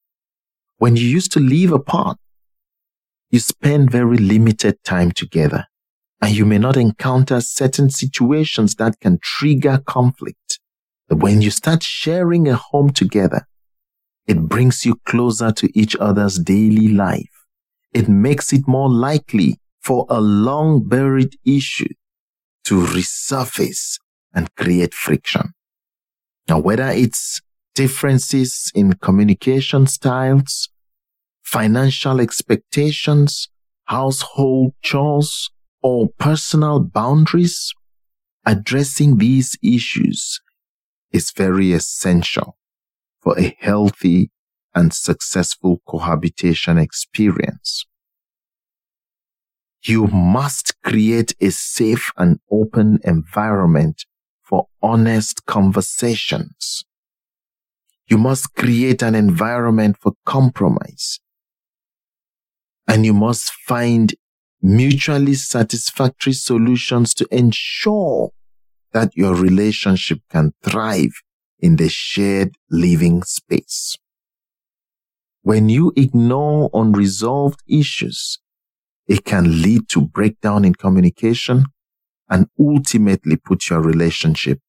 When 0.76 0.94
you 0.94 1.08
used 1.08 1.32
to 1.32 1.40
live 1.40 1.72
apart, 1.72 2.18
you 3.30 3.40
spend 3.40 3.90
very 3.90 4.18
limited 4.18 4.84
time 4.84 5.10
together 5.10 5.66
and 6.20 6.34
you 6.34 6.44
may 6.44 6.58
not 6.58 6.76
encounter 6.76 7.40
certain 7.40 7.90
situations 7.90 8.74
that 8.76 8.98
can 9.00 9.18
trigger 9.22 9.78
conflict. 9.86 10.58
But 11.08 11.18
when 11.18 11.40
you 11.40 11.50
start 11.50 11.82
sharing 11.82 12.48
a 12.48 12.56
home 12.56 12.90
together, 12.90 13.46
it 14.26 14.40
brings 14.40 14.84
you 14.84 14.96
closer 15.06 15.52
to 15.52 15.70
each 15.78 15.96
other's 15.96 16.38
daily 16.38 16.88
life. 16.88 17.46
It 17.92 18.08
makes 18.08 18.52
it 18.52 18.68
more 18.68 18.90
likely 18.90 19.58
for 19.80 20.06
a 20.10 20.20
long 20.20 20.86
buried 20.86 21.36
issue 21.46 21.94
to 22.64 22.82
resurface 22.82 23.98
and 24.34 24.54
create 24.56 24.92
friction. 24.92 25.54
Now, 26.48 26.58
whether 26.58 26.88
it's 26.88 27.40
differences 27.74 28.70
in 28.74 28.94
communication 28.94 29.86
styles, 29.86 30.68
financial 31.42 32.20
expectations, 32.20 33.48
household 33.84 34.74
chores, 34.82 35.50
or 35.82 36.08
personal 36.18 36.80
boundaries, 36.80 37.72
addressing 38.44 39.18
these 39.18 39.56
issues 39.62 40.40
is 41.12 41.30
very 41.30 41.72
essential 41.72 42.56
for 43.20 43.38
a 43.38 43.56
healthy 43.60 44.30
and 44.74 44.92
successful 44.92 45.80
cohabitation 45.86 46.78
experience. 46.78 47.84
You 49.82 50.06
must 50.08 50.74
create 50.82 51.34
a 51.40 51.50
safe 51.50 52.10
and 52.16 52.40
open 52.50 52.98
environment 53.04 54.04
for 54.42 54.66
honest 54.82 55.46
conversations. 55.46 56.84
You 58.08 58.18
must 58.18 58.54
create 58.54 59.02
an 59.02 59.14
environment 59.14 59.96
for 60.00 60.12
compromise. 60.24 61.20
And 62.86 63.04
you 63.04 63.12
must 63.12 63.52
find 63.52 64.14
mutually 64.60 65.34
satisfactory 65.34 66.32
solutions 66.32 67.14
to 67.14 67.26
ensure 67.30 68.30
that 68.92 69.16
your 69.16 69.34
relationship 69.34 70.20
can 70.30 70.52
thrive 70.62 71.22
in 71.60 71.76
the 71.76 71.88
shared 71.88 72.54
living 72.70 73.22
space. 73.22 73.96
When 75.42 75.68
you 75.68 75.92
ignore 75.96 76.70
unresolved 76.72 77.62
issues, 77.68 78.38
it 79.06 79.24
can 79.24 79.62
lead 79.62 79.88
to 79.90 80.02
breakdown 80.02 80.64
in 80.64 80.74
communication 80.74 81.64
and 82.28 82.46
ultimately 82.58 83.36
put 83.36 83.70
your 83.70 83.80
relationship 83.80 84.60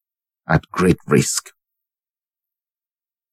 at 0.47 0.69
great 0.71 0.97
risk. 1.07 1.51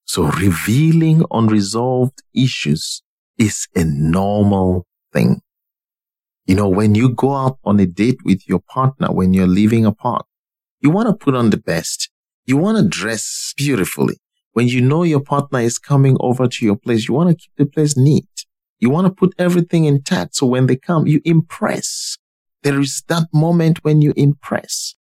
So 0.05 0.25
revealing 0.25 1.25
unresolved 1.31 2.23
issues 2.35 3.03
is 3.39 3.69
a 3.75 3.85
normal 3.85 4.87
thing. 5.13 5.43
You 6.47 6.55
know, 6.55 6.69
when 6.69 6.95
you 6.95 7.09
go 7.09 7.35
out 7.35 7.59
on 7.65 7.81
a 7.81 7.87
date 7.87 8.19
with 8.25 8.49
your 8.49 8.61
partner, 8.61 9.09
when 9.13 9.35
you're 9.35 9.49
living 9.49 9.85
apart, 9.85 10.25
you 10.81 10.91
want 10.91 11.09
to 11.09 11.15
put 11.15 11.35
on 11.35 11.51
the 11.51 11.57
best. 11.57 12.09
You 12.45 12.57
want 12.57 12.79
to 12.79 12.89
dress 12.89 13.53
beautifully. 13.57 14.19
When 14.53 14.69
you 14.69 14.81
know 14.81 15.03
your 15.03 15.21
partner 15.21 15.59
is 15.59 15.79
coming 15.79 16.17
over 16.21 16.47
to 16.47 16.65
your 16.65 16.77
place, 16.77 17.09
you 17.09 17.15
want 17.15 17.31
to 17.31 17.35
keep 17.35 17.51
the 17.57 17.67
place 17.67 17.97
neat. 17.97 18.47
You 18.79 18.91
want 18.91 19.09
to 19.09 19.13
put 19.13 19.35
everything 19.39 19.87
intact. 19.87 20.37
So 20.37 20.47
when 20.47 20.67
they 20.67 20.77
come, 20.77 21.09
you 21.09 21.21
impress. 21.25 22.17
There 22.63 22.81
is 22.81 23.03
that 23.09 23.27
moment 23.33 23.83
when 23.83 24.01
you 24.01 24.13
impress. 24.17 24.95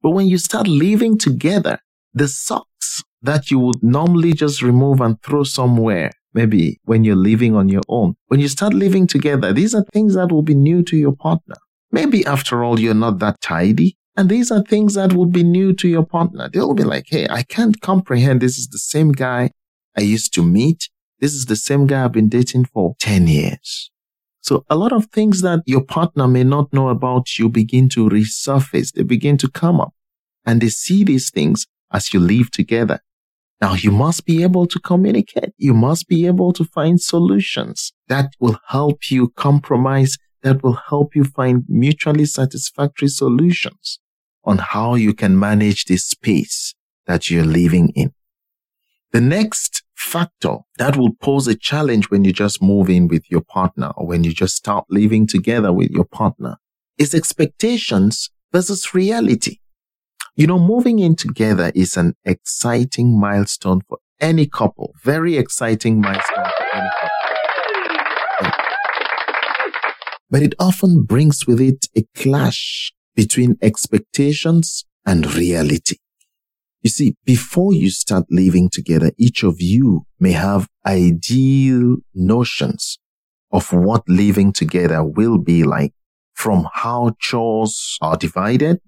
But 0.00 0.10
when 0.10 0.28
you 0.28 0.38
start 0.38 0.68
living 0.68 1.18
together, 1.18 1.80
the 2.12 2.28
socks 2.28 3.02
that 3.20 3.50
you 3.50 3.58
would 3.58 3.82
normally 3.82 4.32
just 4.32 4.62
remove 4.62 5.00
and 5.00 5.20
throw 5.22 5.42
somewhere 5.42 6.12
maybe 6.34 6.80
when 6.84 7.04
you're 7.04 7.16
living 7.16 7.54
on 7.54 7.68
your 7.68 7.82
own. 7.88 8.16
When 8.26 8.40
you 8.40 8.48
start 8.48 8.74
living 8.74 9.06
together, 9.06 9.52
these 9.52 9.74
are 9.74 9.84
things 9.92 10.14
that 10.14 10.30
will 10.30 10.42
be 10.42 10.54
new 10.54 10.82
to 10.84 10.96
your 10.96 11.14
partner. 11.14 11.56
Maybe 11.90 12.26
after 12.26 12.64
all, 12.64 12.78
you're 12.78 12.92
not 12.94 13.20
that 13.20 13.40
tidy. 13.40 13.96
And 14.16 14.28
these 14.28 14.50
are 14.50 14.62
things 14.62 14.94
that 14.94 15.12
will 15.12 15.26
be 15.26 15.42
new 15.42 15.72
to 15.74 15.88
your 15.88 16.04
partner. 16.04 16.48
They'll 16.48 16.74
be 16.74 16.84
like, 16.84 17.06
Hey, 17.08 17.26
I 17.28 17.42
can't 17.42 17.80
comprehend. 17.80 18.40
This 18.40 18.58
is 18.58 18.68
the 18.68 18.78
same 18.78 19.12
guy 19.12 19.50
I 19.96 20.02
used 20.02 20.34
to 20.34 20.42
meet. 20.42 20.88
This 21.20 21.34
is 21.34 21.46
the 21.46 21.56
same 21.56 21.86
guy 21.86 22.04
I've 22.04 22.12
been 22.12 22.28
dating 22.28 22.66
for 22.66 22.94
10 23.00 23.26
years. 23.26 23.90
So 24.40 24.64
a 24.68 24.76
lot 24.76 24.92
of 24.92 25.06
things 25.06 25.40
that 25.40 25.62
your 25.66 25.82
partner 25.82 26.28
may 26.28 26.44
not 26.44 26.72
know 26.72 26.90
about 26.90 27.38
you 27.38 27.48
begin 27.48 27.88
to 27.90 28.08
resurface. 28.08 28.92
They 28.92 29.02
begin 29.02 29.38
to 29.38 29.48
come 29.48 29.80
up 29.80 29.94
and 30.44 30.60
they 30.60 30.68
see 30.68 31.02
these 31.02 31.30
things 31.30 31.66
as 31.92 32.12
you 32.12 32.20
live 32.20 32.50
together. 32.50 33.00
Now 33.60 33.74
you 33.74 33.90
must 33.90 34.24
be 34.24 34.42
able 34.42 34.66
to 34.66 34.78
communicate. 34.78 35.52
You 35.56 35.74
must 35.74 36.08
be 36.08 36.26
able 36.26 36.52
to 36.54 36.64
find 36.64 37.00
solutions 37.00 37.92
that 38.08 38.30
will 38.40 38.58
help 38.68 39.10
you 39.10 39.30
compromise, 39.30 40.16
that 40.42 40.62
will 40.62 40.78
help 40.88 41.14
you 41.14 41.24
find 41.24 41.64
mutually 41.68 42.26
satisfactory 42.26 43.08
solutions 43.08 44.00
on 44.44 44.58
how 44.58 44.94
you 44.94 45.14
can 45.14 45.38
manage 45.38 45.86
this 45.86 46.04
space 46.04 46.74
that 47.06 47.30
you're 47.30 47.44
living 47.44 47.90
in. 47.90 48.12
The 49.12 49.20
next 49.20 49.82
factor 49.94 50.58
that 50.78 50.96
will 50.96 51.14
pose 51.14 51.46
a 51.48 51.54
challenge 51.54 52.10
when 52.10 52.24
you 52.24 52.32
just 52.32 52.62
move 52.62 52.90
in 52.90 53.08
with 53.08 53.30
your 53.30 53.40
partner 53.40 53.92
or 53.96 54.06
when 54.06 54.24
you 54.24 54.32
just 54.32 54.56
start 54.56 54.84
living 54.90 55.26
together 55.26 55.72
with 55.72 55.90
your 55.90 56.04
partner 56.04 56.56
is 56.98 57.14
expectations 57.14 58.30
versus 58.52 58.92
reality. 58.92 59.58
You 60.36 60.48
know, 60.48 60.58
moving 60.58 60.98
in 60.98 61.14
together 61.14 61.70
is 61.76 61.96
an 61.96 62.16
exciting 62.24 63.20
milestone 63.20 63.82
for 63.88 63.98
any 64.20 64.48
couple. 64.48 64.92
Very 65.00 65.36
exciting 65.36 66.00
milestone 66.00 66.50
for 66.58 66.66
any 66.74 66.90
couple. 66.90 68.50
But 70.28 70.42
it 70.42 70.56
often 70.58 71.04
brings 71.04 71.46
with 71.46 71.60
it 71.60 71.86
a 71.96 72.02
clash 72.16 72.92
between 73.14 73.56
expectations 73.62 74.84
and 75.06 75.32
reality. 75.36 75.98
You 76.82 76.90
see, 76.90 77.14
before 77.24 77.72
you 77.72 77.90
start 77.90 78.24
living 78.28 78.70
together, 78.70 79.12
each 79.16 79.44
of 79.44 79.60
you 79.60 80.04
may 80.18 80.32
have 80.32 80.68
ideal 80.84 81.98
notions 82.12 82.98
of 83.52 83.72
what 83.72 84.02
living 84.08 84.52
together 84.52 85.04
will 85.04 85.38
be 85.38 85.62
like 85.62 85.94
from 86.34 86.66
how 86.72 87.14
chores 87.20 87.98
are 88.02 88.16
divided 88.16 88.80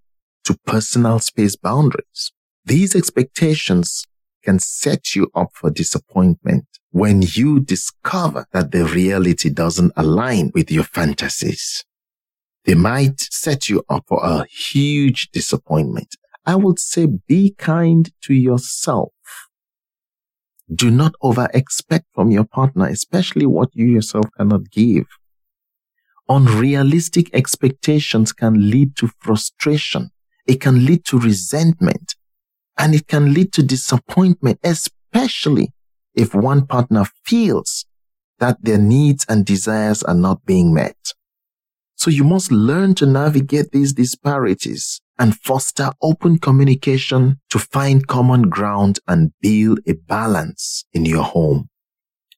to 0.47 0.57
personal 0.65 1.19
space 1.19 1.57
boundaries. 1.57 2.33
These 2.65 2.95
expectations 2.95 4.07
can 4.45 4.59
set 4.61 5.15
you 5.15 5.29
up 5.35 5.51
for 5.55 5.71
disappointment 5.71 6.67
when 6.91 7.23
you 7.23 7.61
discover 7.61 8.47
that 8.53 8.71
the 8.71 8.85
reality 8.85 9.51
doesn't 9.51 9.93
align 9.97 10.53
with 10.55 10.71
your 10.71 10.85
fantasies. 10.85 11.85
They 12.65 12.75
might 12.75 13.21
set 13.21 13.69
you 13.69 13.83
up 13.89 14.05
for 14.07 14.21
a 14.25 14.47
huge 14.47 15.31
disappointment. 15.33 16.17
I 16.45 16.55
would 16.55 16.79
say 16.79 17.07
be 17.27 17.55
kind 17.59 18.11
to 18.23 18.35
yourself. 18.35 19.13
Do 20.73 20.91
not 20.91 21.15
over 21.23 21.49
expect 21.55 22.07
from 22.15 22.31
your 22.31 22.45
partner, 22.45 22.87
especially 22.87 23.47
what 23.47 23.71
you 23.73 23.87
yourself 23.87 24.27
cannot 24.37 24.71
give. 24.71 25.07
Unrealistic 26.29 27.33
expectations 27.33 28.33
can 28.33 28.71
lead 28.71 28.97
to 28.97 29.11
frustration 29.21 30.11
it 30.47 30.61
can 30.61 30.85
lead 30.85 31.05
to 31.07 31.19
resentment 31.19 32.15
and 32.79 32.95
it 32.95 33.07
can 33.07 33.33
lead 33.33 33.53
to 33.55 33.63
disappointment, 33.63 34.61
especially 34.63 35.73
if 36.15 36.35
one 36.35 36.67
partner 36.67 37.05
feels 37.25 37.87
that 38.39 38.59
their 38.63 38.79
needs 38.79 39.25
and 39.29 39.45
desires 39.45 40.03
are 40.03 40.15
not 40.15 40.45
being 40.45 40.73
met. 40.73 41.15
So 41.97 42.11
you 42.11 42.25
must 42.25 42.53
learn 42.53 42.95
to 42.97 43.07
navigate 43.07 43.73
these 43.73 43.95
disparities 43.95 45.01
and 45.19 45.35
foster 45.35 45.91
open 46.03 46.39
communication 46.39 47.41
to 47.51 47.59
find 47.59 48.07
common 48.07 48.51
ground 48.51 49.01
and 49.09 49.33
build 49.41 49.81
a 49.87 49.95
balance 49.95 50.85
in 50.93 51.07
your 51.07 51.23
home. 51.23 51.71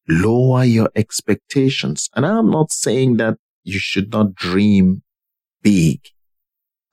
Lower 0.08 0.64
your 0.64 0.90
expectations. 0.94 2.08
And 2.14 2.24
I'm 2.24 2.50
not 2.50 2.70
saying 2.70 3.16
that 3.16 3.36
you 3.64 3.78
should 3.78 4.12
not 4.12 4.34
dream 4.34 5.02
big. 5.62 6.00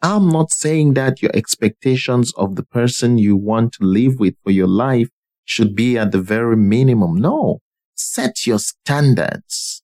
I'm 0.05 0.29
not 0.29 0.51
saying 0.51 0.93
that 0.93 1.23
your 1.23 1.31
expectations 1.33 2.31
of 2.35 2.55
the 2.55 2.63
person 2.63 3.17
you 3.17 3.35
want 3.35 3.73
to 3.73 3.83
live 3.83 4.19
with 4.19 4.35
for 4.43 4.51
your 4.51 4.67
life 4.67 5.09
should 5.45 5.75
be 5.75 5.97
at 5.97 6.11
the 6.11 6.21
very 6.21 6.55
minimum. 6.55 7.15
No, 7.15 7.61
set 7.95 8.45
your 8.45 8.59
standards. 8.59 9.81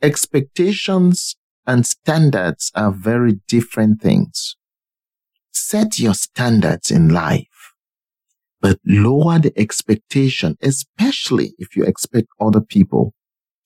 Expectations 0.00 1.36
and 1.66 1.84
standards 1.86 2.72
are 2.74 2.92
very 2.92 3.40
different 3.46 4.00
things. 4.00 4.56
set 5.52 5.98
your 5.98 6.14
standards 6.14 6.90
in 6.90 7.10
life, 7.10 7.74
but 8.60 8.78
lower 8.86 9.38
the 9.38 9.52
expectation, 9.58 10.56
especially 10.62 11.54
if 11.58 11.76
you 11.76 11.84
expect 11.84 12.28
other 12.40 12.60
people 12.62 13.12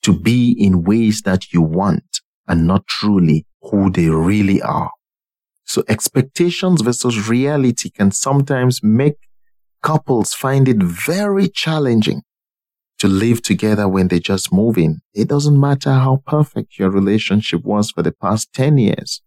to 0.02 0.12
be 0.12 0.50
in 0.52 0.82
ways 0.82 1.22
that 1.22 1.52
you 1.52 1.62
want 1.62 2.20
and 2.48 2.66
not 2.66 2.86
truly 2.88 3.46
who 3.62 3.90
they 3.90 4.08
really 4.08 4.60
are. 4.62 4.90
So 5.72 5.82
expectations 5.88 6.82
versus 6.82 7.30
reality 7.30 7.88
can 7.88 8.10
sometimes 8.10 8.82
make 8.82 9.16
couples 9.82 10.34
find 10.34 10.68
it 10.68 10.76
very 10.76 11.48
challenging 11.48 12.24
to 12.98 13.08
live 13.08 13.40
together 13.40 13.88
when 13.88 14.08
they 14.08 14.20
just 14.20 14.52
move 14.52 14.76
in. 14.76 15.00
It 15.14 15.28
doesn't 15.28 15.58
matter 15.58 15.92
how 15.92 16.22
perfect 16.26 16.78
your 16.78 16.90
relationship 16.90 17.64
was 17.64 17.90
for 17.90 18.02
the 18.02 18.12
past 18.12 18.52
10 18.52 18.76
years. 18.76 19.22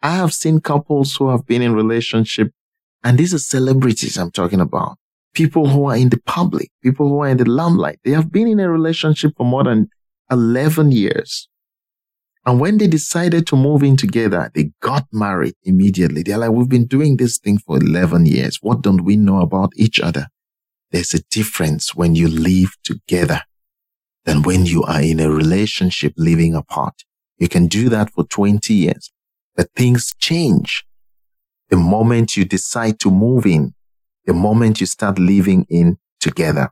I 0.00 0.16
have 0.16 0.32
seen 0.32 0.60
couples 0.60 1.14
who 1.14 1.28
have 1.28 1.44
been 1.44 1.60
in 1.60 1.74
relationship 1.74 2.52
and 3.04 3.18
these 3.18 3.34
are 3.34 3.38
celebrities 3.38 4.16
I'm 4.16 4.30
talking 4.30 4.62
about. 4.62 4.96
People 5.34 5.68
who 5.68 5.90
are 5.90 5.96
in 5.98 6.08
the 6.08 6.22
public, 6.24 6.70
people 6.82 7.10
who 7.10 7.18
are 7.18 7.28
in 7.28 7.36
the 7.36 7.44
limelight. 7.44 7.98
They 8.02 8.12
have 8.12 8.32
been 8.32 8.48
in 8.48 8.60
a 8.60 8.70
relationship 8.70 9.34
for 9.36 9.44
more 9.44 9.64
than 9.64 9.90
11 10.30 10.92
years. 10.92 11.50
And 12.46 12.60
when 12.60 12.78
they 12.78 12.86
decided 12.86 13.44
to 13.48 13.56
move 13.56 13.82
in 13.82 13.96
together, 13.96 14.52
they 14.54 14.70
got 14.80 15.08
married 15.12 15.54
immediately. 15.64 16.22
They're 16.22 16.38
like, 16.38 16.52
we've 16.52 16.68
been 16.68 16.86
doing 16.86 17.16
this 17.16 17.38
thing 17.38 17.58
for 17.58 17.76
11 17.76 18.24
years. 18.26 18.58
What 18.62 18.82
don't 18.82 19.04
we 19.04 19.16
know 19.16 19.40
about 19.40 19.72
each 19.76 19.98
other? 19.98 20.28
There's 20.92 21.12
a 21.12 21.22
difference 21.24 21.96
when 21.96 22.14
you 22.14 22.28
live 22.28 22.70
together 22.84 23.42
than 24.24 24.42
when 24.42 24.64
you 24.64 24.84
are 24.84 25.02
in 25.02 25.18
a 25.18 25.28
relationship 25.28 26.12
living 26.16 26.54
apart. 26.54 27.02
You 27.38 27.48
can 27.48 27.66
do 27.66 27.88
that 27.88 28.12
for 28.12 28.24
20 28.24 28.72
years, 28.72 29.10
but 29.56 29.68
things 29.74 30.12
change. 30.20 30.84
The 31.68 31.76
moment 31.76 32.36
you 32.36 32.44
decide 32.44 33.00
to 33.00 33.10
move 33.10 33.44
in, 33.44 33.74
the 34.24 34.32
moment 34.32 34.80
you 34.80 34.86
start 34.86 35.18
living 35.18 35.66
in 35.68 35.98
together. 36.20 36.70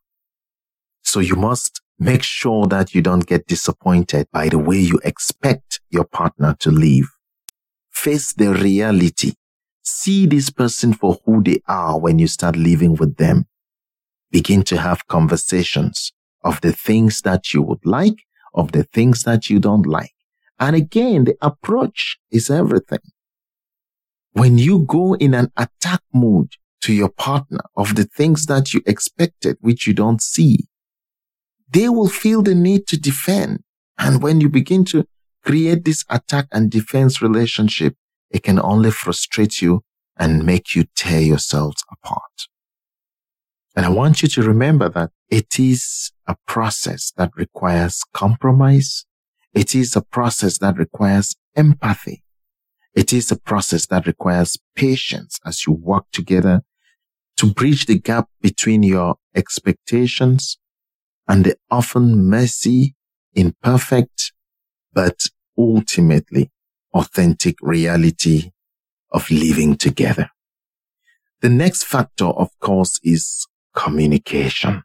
So 1.14 1.20
you 1.20 1.37
must 1.37 1.81
make 1.96 2.24
sure 2.24 2.66
that 2.66 2.92
you 2.92 3.00
don't 3.00 3.24
get 3.24 3.46
disappointed 3.46 4.27
by 4.33 4.48
the 4.48 4.59
way 4.59 4.79
you 4.79 4.98
expect 5.05 5.81
your 5.88 6.03
partner 6.03 6.57
to 6.59 6.72
live. 6.72 7.07
Face 7.92 8.33
the 8.33 8.53
reality. 8.53 9.35
See 9.85 10.27
this 10.27 10.50
person 10.50 10.92
for 10.92 11.20
who 11.24 11.40
they 11.40 11.61
are 11.68 12.00
when 12.00 12.18
you 12.18 12.27
start 12.27 12.57
living 12.57 12.96
with 12.96 13.16
them 13.16 13.46
begin 14.33 14.64
to 14.64 14.77
have 14.77 15.07
conversations 15.07 16.12
of 16.42 16.61
the 16.62 16.72
things 16.72 17.20
that 17.20 17.55
you 17.55 17.62
would 17.62 17.87
like, 17.87 18.24
of 18.53 18.72
the 18.72 18.83
things 18.83 19.22
that 19.22 19.48
you 19.48 19.61
don't 19.61 19.87
like. 19.87 20.16
And 20.59 20.74
again, 20.74 21.27
the 21.27 21.37
approach 21.40 22.18
is 22.33 22.50
everything. 22.50 23.07
When 24.33 24.59
you 24.59 24.81
go 24.81 25.14
in 25.14 25.33
an 25.33 25.53
attack 25.57 26.03
mood 26.12 26.55
to 26.81 26.92
your 26.92 27.11
partner 27.11 27.61
of 27.77 27.94
the 27.94 28.03
things 28.03 28.46
that 28.46 28.74
you 28.74 28.83
expected, 28.85 29.59
which 29.61 29.87
you 29.87 29.94
don't 29.94 30.20
see, 30.20 30.66
they 31.70 31.88
will 31.88 32.09
feel 32.09 32.42
the 32.42 32.55
need 32.55 32.87
to 32.88 32.96
defend. 32.98 33.61
And 33.98 34.22
when 34.22 34.40
you 34.40 34.48
begin 34.48 34.85
to 34.87 35.07
create 35.44 35.85
this 35.85 36.05
attack 36.09 36.46
and 36.53 36.70
defense 36.70 37.20
relationship, 37.22 37.94
it 38.31 38.42
can 38.42 38.61
only 38.61 38.90
frustrate 38.90 39.62
you 39.62 39.83
and 40.16 40.44
make 40.44 40.74
you 40.74 40.85
tear 40.94 41.20
yourselves 41.20 41.85
apart. 41.90 42.48
And 43.77 43.85
I 43.85 43.88
want 43.88 44.22
you 44.22 44.29
to 44.29 44.42
remember 44.42 44.88
that 44.90 45.11
it 45.29 45.59
is 45.59 46.12
a 46.27 46.37
process 46.46 47.12
that 47.16 47.31
requires 47.37 48.03
compromise. 48.12 49.05
It 49.53 49.74
is 49.74 49.96
a 49.96 50.03
process 50.03 50.59
that 50.59 50.79
requires 50.79 51.35
empathy. 51.57 52.22
It 52.94 53.12
is 53.12 53.33
a 53.33 53.37
process 53.37 53.87
that 53.87 54.07
requires 54.07 54.57
patience 54.77 55.40
as 55.44 55.66
you 55.66 55.72
work 55.72 56.05
together 56.12 56.62
to 57.37 57.53
bridge 57.53 57.87
the 57.87 57.98
gap 57.98 58.29
between 58.40 58.85
your 58.85 59.16
expectations 59.35 60.59
and 61.29 61.45
the 61.45 61.57
often 61.71 62.29
messy, 62.29 62.95
imperfect, 63.35 64.33
but 64.93 65.29
ultimately 65.57 66.51
authentic 66.93 67.57
reality 67.61 68.51
of 69.11 69.31
living 69.31 69.77
together. 69.77 70.31
The 71.41 71.49
next 71.49 71.85
factor, 71.85 72.27
of 72.27 72.49
course, 72.61 72.99
is 73.03 73.47
communication. 73.75 74.83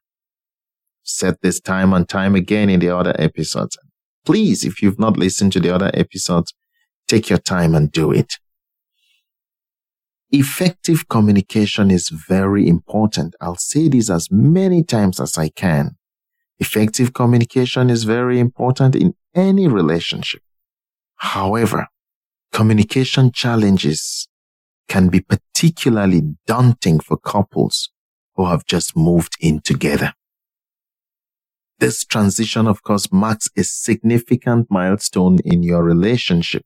Said 1.04 1.38
this 1.42 1.60
time 1.60 1.94
and 1.94 2.08
time 2.08 2.36
again 2.36 2.70
in 2.70 2.80
the 2.80 2.90
other 2.90 3.16
episodes. 3.18 3.78
Please, 4.26 4.64
if 4.64 4.82
you've 4.82 5.00
not 5.00 5.18
listened 5.18 5.54
to 5.54 5.60
the 5.60 5.74
other 5.74 5.92
episodes, 5.94 6.54
take 7.08 7.30
your 7.30 7.40
time 7.40 7.74
and 7.76 7.92
do 7.92 8.12
it. 8.12 8.36
Effective 10.32 11.08
communication 11.10 11.90
is 11.90 12.10
very 12.10 12.68
important. 12.68 13.36
I'll 13.42 13.56
say 13.56 13.90
this 13.90 14.10
as 14.12 14.30
many 14.30 14.84
times 14.84 15.20
as 15.20 15.38
I 15.38 15.50
can. 15.50 15.96
Effective 16.60 17.14
communication 17.14 17.90
is 17.90 18.04
very 18.04 18.40
important 18.40 18.96
in 18.96 19.14
any 19.34 19.68
relationship. 19.68 20.42
However, 21.16 21.88
communication 22.52 23.32
challenges 23.32 24.28
can 24.88 25.10
be 25.10 25.22
particularly 25.22 26.22
daunting 26.48 27.00
for 27.00 27.18
couples 27.18 27.90
who 28.36 28.46
have 28.46 28.66
just 28.66 28.98
moved 28.98 29.38
in 29.40 29.62
together. 29.62 30.14
This 31.80 32.04
transition, 32.04 32.68
of 32.68 32.84
course, 32.84 33.12
marks 33.12 33.50
a 33.56 33.64
significant 33.64 34.68
milestone 34.70 35.38
in 35.46 35.64
your 35.64 35.84
relationship. 35.84 36.64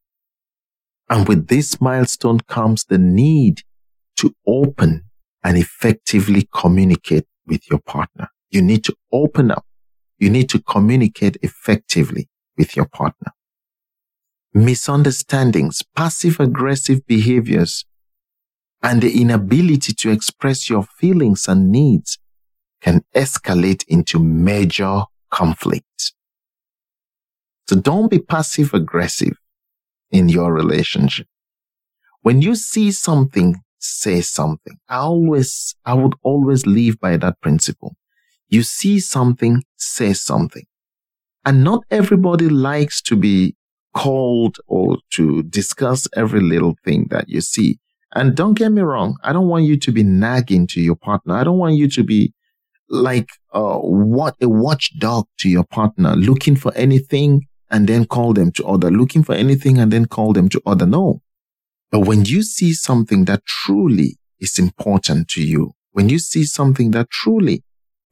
And 1.09 1.27
with 1.27 1.47
this 1.47 1.79
milestone 1.79 2.39
comes 2.39 2.85
the 2.85 2.97
need 2.97 3.61
to 4.17 4.33
open 4.47 5.03
and 5.43 5.57
effectively 5.57 6.47
communicate 6.51 7.25
with 7.45 7.69
your 7.69 7.79
partner. 7.79 8.29
You 8.49 8.61
need 8.61 8.83
to 8.85 8.95
open 9.11 9.51
up. 9.51 9.65
You 10.23 10.29
need 10.29 10.47
to 10.51 10.59
communicate 10.61 11.35
effectively 11.41 12.29
with 12.57 12.77
your 12.77 12.85
partner. 12.85 13.33
Misunderstandings, 14.53 15.83
passive 15.97 16.39
aggressive 16.39 17.05
behaviors 17.05 17.83
and 18.81 19.01
the 19.01 19.19
inability 19.19 19.91
to 19.95 20.11
express 20.11 20.69
your 20.69 20.83
feelings 20.83 21.49
and 21.49 21.73
needs 21.73 22.19
can 22.79 23.03
escalate 23.13 23.83
into 23.89 24.17
major 24.17 25.01
conflict. 25.29 26.13
So 27.67 27.75
don't 27.75 28.09
be 28.09 28.19
passive 28.19 28.73
aggressive 28.73 29.35
in 30.09 30.29
your 30.29 30.53
relationship. 30.53 31.27
When 32.21 32.41
you 32.41 32.55
see 32.55 32.93
something, 32.93 33.57
say 33.77 34.21
something. 34.21 34.77
I 34.87 34.99
always, 34.99 35.75
I 35.83 35.95
would 35.95 36.15
always 36.23 36.65
live 36.65 36.97
by 37.01 37.17
that 37.17 37.41
principle. 37.41 37.97
You 38.53 38.61
see 38.61 38.99
something, 38.99 39.63
say 39.77 40.13
something. 40.13 40.65
And 41.43 41.63
not 41.63 41.85
everybody 41.89 42.49
likes 42.49 43.01
to 43.09 43.15
be 43.15 43.55
called 43.95 44.57
or 44.67 44.97
to 45.13 45.41
discuss 45.41 46.07
every 46.15 46.39
little 46.39 46.75
thing 46.85 47.07
that 47.09 47.27
you 47.27 47.41
see. 47.41 47.79
And 48.13 48.35
don't 48.35 48.53
get 48.53 48.71
me 48.71 48.83
wrong. 48.83 49.17
I 49.23 49.33
don't 49.33 49.47
want 49.47 49.63
you 49.63 49.75
to 49.77 49.91
be 49.91 50.03
nagging 50.03 50.67
to 50.67 50.81
your 50.81 50.95
partner. 50.95 51.33
I 51.33 51.43
don't 51.43 51.57
want 51.57 51.77
you 51.77 51.89
to 51.89 52.03
be 52.03 52.31
like, 52.89 53.27
uh, 53.53 53.79
what 53.79 54.35
a 54.39 54.47
watchdog 54.47 55.25
to 55.39 55.49
your 55.49 55.65
partner, 55.65 56.15
looking 56.15 56.55
for 56.55 56.71
anything 56.75 57.47
and 57.71 57.87
then 57.87 58.05
call 58.05 58.33
them 58.33 58.51
to 58.51 58.63
order, 58.65 58.91
looking 58.91 59.23
for 59.23 59.33
anything 59.33 59.79
and 59.79 59.91
then 59.91 60.05
call 60.05 60.31
them 60.31 60.47
to 60.49 60.61
order. 60.63 60.85
No. 60.85 61.23
But 61.89 62.01
when 62.01 62.25
you 62.25 62.43
see 62.43 62.73
something 62.73 63.25
that 63.25 63.43
truly 63.47 64.19
is 64.39 64.59
important 64.59 65.27
to 65.29 65.43
you, 65.43 65.71
when 65.93 66.07
you 66.09 66.19
see 66.19 66.43
something 66.43 66.91
that 66.91 67.09
truly 67.09 67.63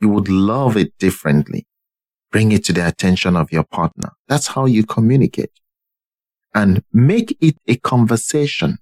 you 0.01 0.09
would 0.09 0.29
love 0.29 0.77
it 0.77 0.97
differently, 0.97 1.67
bring 2.31 2.51
it 2.51 2.65
to 2.65 2.73
the 2.73 2.87
attention 2.87 3.35
of 3.35 3.51
your 3.51 3.63
partner. 3.63 4.11
That's 4.27 4.47
how 4.47 4.65
you 4.65 4.85
communicate 4.85 5.51
and 6.53 6.83
make 6.91 7.37
it 7.39 7.57
a 7.67 7.75
conversation 7.77 8.77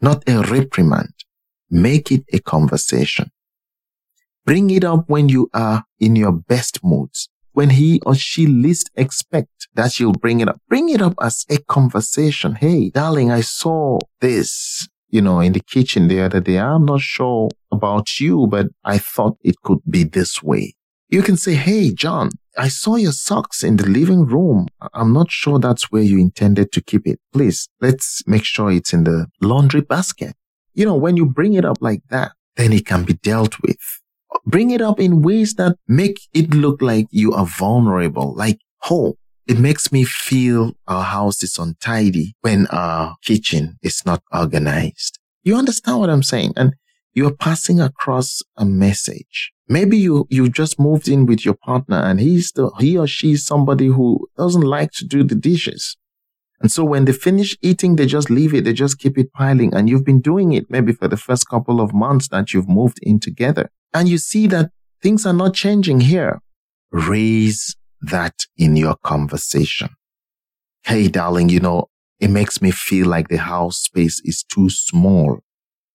not 0.00 0.28
a 0.28 0.40
reprimand. 0.42 1.12
Make 1.70 2.10
it 2.12 2.24
a 2.32 2.38
conversation. 2.38 3.30
Bring 4.44 4.70
it 4.70 4.84
up 4.84 5.08
when 5.08 5.28
you 5.28 5.50
are 5.52 5.84
in 5.98 6.16
your 6.16 6.32
best 6.32 6.82
moods. 6.82 7.28
When 7.52 7.70
he 7.70 8.00
or 8.06 8.14
she 8.14 8.46
least 8.46 8.90
expect 8.94 9.68
that 9.74 9.98
you'll 9.98 10.12
bring 10.12 10.40
it 10.40 10.48
up. 10.48 10.60
Bring 10.68 10.88
it 10.88 11.02
up 11.02 11.14
as 11.20 11.44
a 11.50 11.58
conversation. 11.58 12.54
Hey, 12.54 12.90
darling, 12.90 13.30
I 13.30 13.40
saw 13.40 13.98
this, 14.20 14.88
you 15.08 15.22
know, 15.22 15.40
in 15.40 15.52
the 15.52 15.60
kitchen 15.60 16.08
the 16.08 16.20
other 16.20 16.40
day. 16.40 16.58
I'm 16.58 16.84
not 16.84 17.00
sure 17.00 17.48
about 17.72 18.20
you, 18.20 18.46
but 18.46 18.66
I 18.84 18.98
thought 18.98 19.36
it 19.42 19.56
could 19.62 19.80
be 19.88 20.04
this 20.04 20.42
way. 20.42 20.74
You 21.08 21.22
can 21.22 21.36
say, 21.36 21.54
Hey, 21.54 21.92
John, 21.92 22.30
I 22.56 22.68
saw 22.68 22.96
your 22.96 23.12
socks 23.12 23.62
in 23.62 23.76
the 23.76 23.86
living 23.86 24.26
room. 24.26 24.66
I'm 24.92 25.12
not 25.12 25.30
sure 25.30 25.58
that's 25.58 25.90
where 25.90 26.02
you 26.02 26.18
intended 26.18 26.72
to 26.72 26.82
keep 26.82 27.06
it. 27.06 27.20
Please, 27.32 27.68
let's 27.80 28.22
make 28.26 28.44
sure 28.44 28.70
it's 28.70 28.92
in 28.92 29.04
the 29.04 29.26
laundry 29.40 29.80
basket. 29.80 30.34
You 30.74 30.84
know, 30.84 30.96
when 30.96 31.16
you 31.16 31.24
bring 31.24 31.54
it 31.54 31.64
up 31.64 31.78
like 31.80 32.02
that, 32.10 32.32
then 32.56 32.72
it 32.72 32.84
can 32.84 33.04
be 33.04 33.14
dealt 33.14 33.60
with. 33.62 33.78
Bring 34.44 34.70
it 34.70 34.80
up 34.80 35.00
in 35.00 35.22
ways 35.22 35.54
that 35.54 35.76
make 35.86 36.20
it 36.34 36.52
look 36.52 36.82
like 36.82 37.06
you 37.10 37.32
are 37.32 37.46
vulnerable, 37.46 38.34
like, 38.34 38.58
oh, 38.90 39.14
it 39.48 39.58
makes 39.58 39.90
me 39.90 40.04
feel 40.04 40.74
our 40.86 41.02
house 41.02 41.42
is 41.42 41.58
untidy 41.58 42.36
when 42.42 42.66
our 42.66 43.16
kitchen 43.24 43.78
is 43.82 44.04
not 44.04 44.22
organized. 44.30 45.18
You 45.42 45.56
understand 45.56 45.98
what 45.98 46.10
I'm 46.10 46.22
saying? 46.22 46.52
And 46.56 46.74
you're 47.14 47.34
passing 47.34 47.80
across 47.80 48.42
a 48.58 48.66
message. 48.66 49.52
Maybe 49.66 49.96
you, 49.96 50.26
you 50.28 50.50
just 50.50 50.78
moved 50.78 51.08
in 51.08 51.24
with 51.24 51.46
your 51.46 51.54
partner 51.54 51.96
and 51.96 52.20
he's 52.20 52.52
the, 52.52 52.70
he 52.78 52.98
or 52.98 53.06
she 53.06 53.32
is 53.32 53.46
somebody 53.46 53.86
who 53.86 54.28
doesn't 54.36 54.62
like 54.62 54.92
to 54.92 55.06
do 55.06 55.24
the 55.24 55.34
dishes. 55.34 55.96
And 56.60 56.70
so 56.70 56.84
when 56.84 57.06
they 57.06 57.12
finish 57.12 57.56
eating, 57.62 57.96
they 57.96 58.06
just 58.06 58.28
leave 58.28 58.52
it. 58.52 58.64
They 58.64 58.74
just 58.74 58.98
keep 58.98 59.16
it 59.16 59.32
piling. 59.32 59.72
And 59.74 59.88
you've 59.88 60.04
been 60.04 60.20
doing 60.20 60.52
it 60.52 60.66
maybe 60.68 60.92
for 60.92 61.08
the 61.08 61.16
first 61.16 61.48
couple 61.48 61.80
of 61.80 61.94
months 61.94 62.28
that 62.28 62.52
you've 62.52 62.68
moved 62.68 62.98
in 63.00 63.18
together. 63.18 63.70
And 63.94 64.08
you 64.08 64.18
see 64.18 64.46
that 64.48 64.70
things 65.02 65.24
are 65.24 65.32
not 65.32 65.54
changing 65.54 66.00
here. 66.00 66.42
Raise 66.90 67.76
that 68.00 68.34
in 68.56 68.76
your 68.76 68.96
conversation. 68.96 69.90
Hey, 70.84 71.08
darling, 71.08 71.48
you 71.48 71.60
know, 71.60 71.88
it 72.20 72.30
makes 72.30 72.60
me 72.60 72.70
feel 72.70 73.06
like 73.06 73.28
the 73.28 73.38
house 73.38 73.78
space 73.78 74.20
is 74.24 74.42
too 74.42 74.70
small 74.70 75.38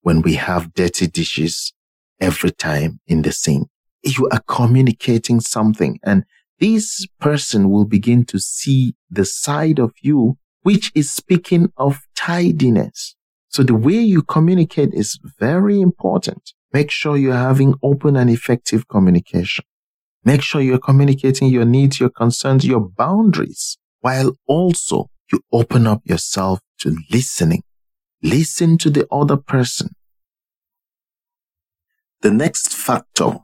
when 0.01 0.21
we 0.21 0.35
have 0.35 0.73
dirty 0.73 1.07
dishes 1.07 1.73
every 2.19 2.51
time 2.51 2.99
in 3.07 3.21
the 3.21 3.31
sink. 3.31 3.67
You 4.03 4.29
are 4.31 4.41
communicating 4.47 5.39
something 5.39 5.99
and 6.03 6.23
this 6.59 7.05
person 7.19 7.69
will 7.69 7.85
begin 7.85 8.25
to 8.25 8.39
see 8.39 8.95
the 9.09 9.25
side 9.25 9.79
of 9.79 9.93
you 10.01 10.37
which 10.61 10.91
is 10.95 11.11
speaking 11.11 11.71
of 11.77 12.01
tidiness. 12.15 13.15
So 13.49 13.63
the 13.63 13.75
way 13.75 13.99
you 13.99 14.23
communicate 14.23 14.93
is 14.93 15.19
very 15.39 15.81
important. 15.81 16.53
Make 16.71 16.89
sure 16.89 17.17
you're 17.17 17.33
having 17.33 17.75
open 17.83 18.15
and 18.15 18.29
effective 18.29 18.87
communication. 18.87 19.65
Make 20.25 20.41
sure 20.41 20.62
you're 20.62 20.79
communicating 20.79 21.49
your 21.49 21.65
needs, 21.65 21.99
your 21.99 22.09
concerns, 22.09 22.65
your 22.65 22.79
boundaries, 22.79 23.77
while 23.99 24.31
also 24.47 25.09
you 25.31 25.41
open 25.51 25.86
up 25.86 26.01
yourself 26.05 26.59
to 26.79 26.95
listening. 27.12 27.63
Listen 28.21 28.77
to 28.77 28.89
the 28.89 29.05
other 29.12 29.36
person. 29.36 29.89
The 32.21 32.31
next 32.31 32.73
factor 32.73 33.39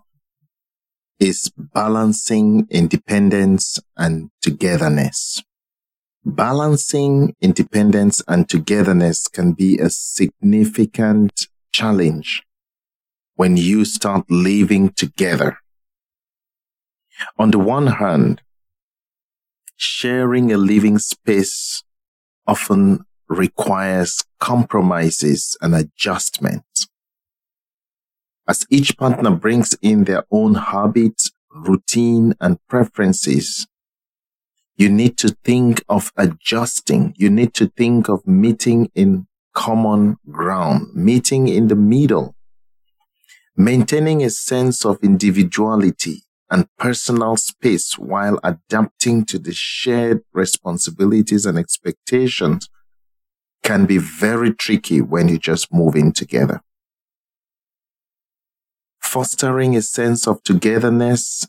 is 1.19 1.51
balancing 1.57 2.65
independence 2.69 3.79
and 3.97 4.29
togetherness. 4.41 5.43
Balancing 6.23 7.35
independence 7.41 8.21
and 8.27 8.47
togetherness 8.47 9.27
can 9.27 9.51
be 9.51 9.77
a 9.79 9.89
significant 9.89 11.47
challenge 11.73 12.43
when 13.35 13.57
you 13.57 13.83
start 13.83 14.29
living 14.29 14.89
together. 14.91 15.57
On 17.37 17.51
the 17.51 17.59
one 17.59 17.87
hand, 17.87 18.41
sharing 19.75 20.51
a 20.51 20.57
living 20.57 20.99
space 20.99 21.83
often 22.45 23.05
requires 23.27 24.23
compromises 24.39 25.57
and 25.61 25.75
adjustments. 25.75 26.87
As 28.47 28.65
each 28.69 28.97
partner 28.97 29.31
brings 29.31 29.77
in 29.81 30.05
their 30.05 30.23
own 30.31 30.55
habits, 30.55 31.31
routine, 31.53 32.33
and 32.41 32.57
preferences, 32.67 33.67
you 34.75 34.89
need 34.89 35.17
to 35.19 35.35
think 35.43 35.83
of 35.87 36.11
adjusting. 36.17 37.13
You 37.17 37.29
need 37.29 37.53
to 37.55 37.67
think 37.67 38.09
of 38.09 38.25
meeting 38.25 38.89
in 38.95 39.27
common 39.53 40.17
ground, 40.31 40.87
meeting 40.95 41.47
in 41.47 41.67
the 41.67 41.75
middle, 41.75 42.35
maintaining 43.55 44.23
a 44.23 44.29
sense 44.29 44.85
of 44.85 44.97
individuality 45.03 46.23
and 46.51 46.67
personal 46.77 47.37
space 47.37 47.97
while 47.97 48.39
adapting 48.43 49.25
to 49.25 49.37
the 49.37 49.53
shared 49.53 50.21
responsibilities 50.33 51.45
and 51.45 51.57
expectations 51.57 52.69
can 53.63 53.85
be 53.85 53.97
very 53.97 54.53
tricky 54.53 55.01
when 55.01 55.27
you 55.27 55.37
just 55.37 55.71
move 55.71 55.95
in 55.95 56.11
together. 56.11 56.61
Fostering 58.99 59.75
a 59.75 59.81
sense 59.81 60.27
of 60.27 60.43
togetherness 60.43 61.47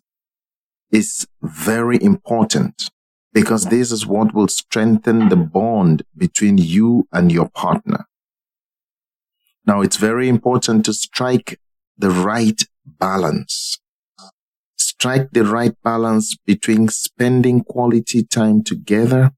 is 0.91 1.27
very 1.43 2.03
important 2.03 2.91
because 3.33 3.67
this 3.67 3.93
is 3.93 4.07
what 4.07 4.35
will 4.35 4.49
strengthen 4.49 5.29
the 5.29 5.37
bond 5.37 6.03
between 6.17 6.59
you 6.59 7.07
and 7.13 7.31
your 7.31 7.49
partner. 7.49 8.07
Now, 9.67 9.83
it's 9.83 9.97
very 9.97 10.29
important 10.29 10.85
to 10.87 10.93
strike 10.93 11.61
the 11.97 12.11
right 12.11 12.61
balance 12.85 13.80
strike 15.01 15.31
the 15.33 15.47
right 15.47 15.73
balance 15.83 16.37
between 16.45 16.87
spending 16.87 17.65
quality 17.65 18.23
time 18.23 18.63
together 18.63 19.31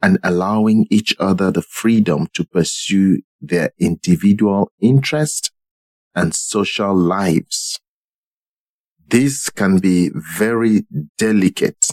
and 0.00 0.18
allowing 0.24 0.86
each 0.88 1.14
other 1.20 1.50
the 1.50 1.60
freedom 1.60 2.26
to 2.32 2.42
pursue 2.42 3.20
their 3.38 3.70
individual 3.78 4.72
interests 4.80 5.50
and 6.14 6.34
social 6.34 6.96
lives. 6.96 7.78
This 9.06 9.50
can 9.50 9.78
be 9.78 10.10
very 10.14 10.86
delicate 11.18 11.88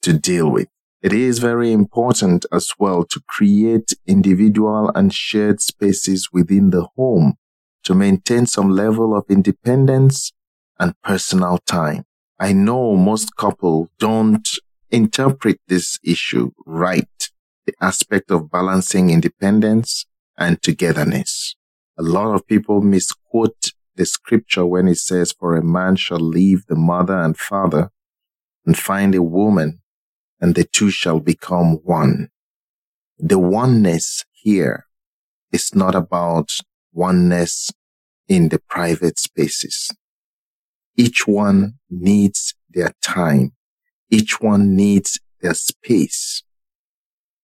to 0.00 0.14
deal 0.14 0.50
with. 0.50 0.68
It 1.02 1.12
is 1.12 1.38
very 1.38 1.70
important 1.70 2.46
as 2.50 2.72
well 2.78 3.04
to 3.10 3.20
create 3.28 3.92
individual 4.06 4.90
and 4.94 5.12
shared 5.12 5.60
spaces 5.60 6.30
within 6.32 6.70
the 6.70 6.88
home 6.96 7.34
to 7.84 7.94
maintain 7.94 8.46
some 8.46 8.70
level 8.70 9.14
of 9.14 9.26
independence 9.28 10.32
and 10.80 10.94
personal 11.02 11.58
time. 11.66 12.04
I 12.42 12.52
know 12.52 12.96
most 12.96 13.36
couples 13.36 13.88
don't 14.00 14.48
interpret 14.90 15.60
this 15.68 16.00
issue 16.02 16.50
right. 16.66 17.30
The 17.66 17.74
aspect 17.80 18.32
of 18.32 18.50
balancing 18.50 19.10
independence 19.10 20.06
and 20.36 20.60
togetherness. 20.60 21.54
A 21.96 22.02
lot 22.02 22.34
of 22.34 22.48
people 22.48 22.80
misquote 22.80 23.70
the 23.94 24.04
scripture 24.04 24.66
when 24.66 24.88
it 24.88 24.98
says, 24.98 25.30
for 25.30 25.54
a 25.54 25.62
man 25.62 25.94
shall 25.94 26.18
leave 26.18 26.66
the 26.66 26.74
mother 26.74 27.16
and 27.16 27.38
father 27.38 27.92
and 28.66 28.76
find 28.76 29.14
a 29.14 29.22
woman 29.22 29.80
and 30.40 30.56
the 30.56 30.64
two 30.64 30.90
shall 30.90 31.20
become 31.20 31.74
one. 31.84 32.30
The 33.20 33.38
oneness 33.38 34.24
here 34.32 34.86
is 35.52 35.76
not 35.76 35.94
about 35.94 36.50
oneness 36.92 37.70
in 38.26 38.48
the 38.48 38.58
private 38.58 39.20
spaces. 39.20 39.92
Each 40.96 41.26
one 41.26 41.74
needs 41.90 42.54
their 42.70 42.92
time. 43.02 43.52
Each 44.10 44.40
one 44.40 44.76
needs 44.76 45.20
their 45.40 45.54
space. 45.54 46.42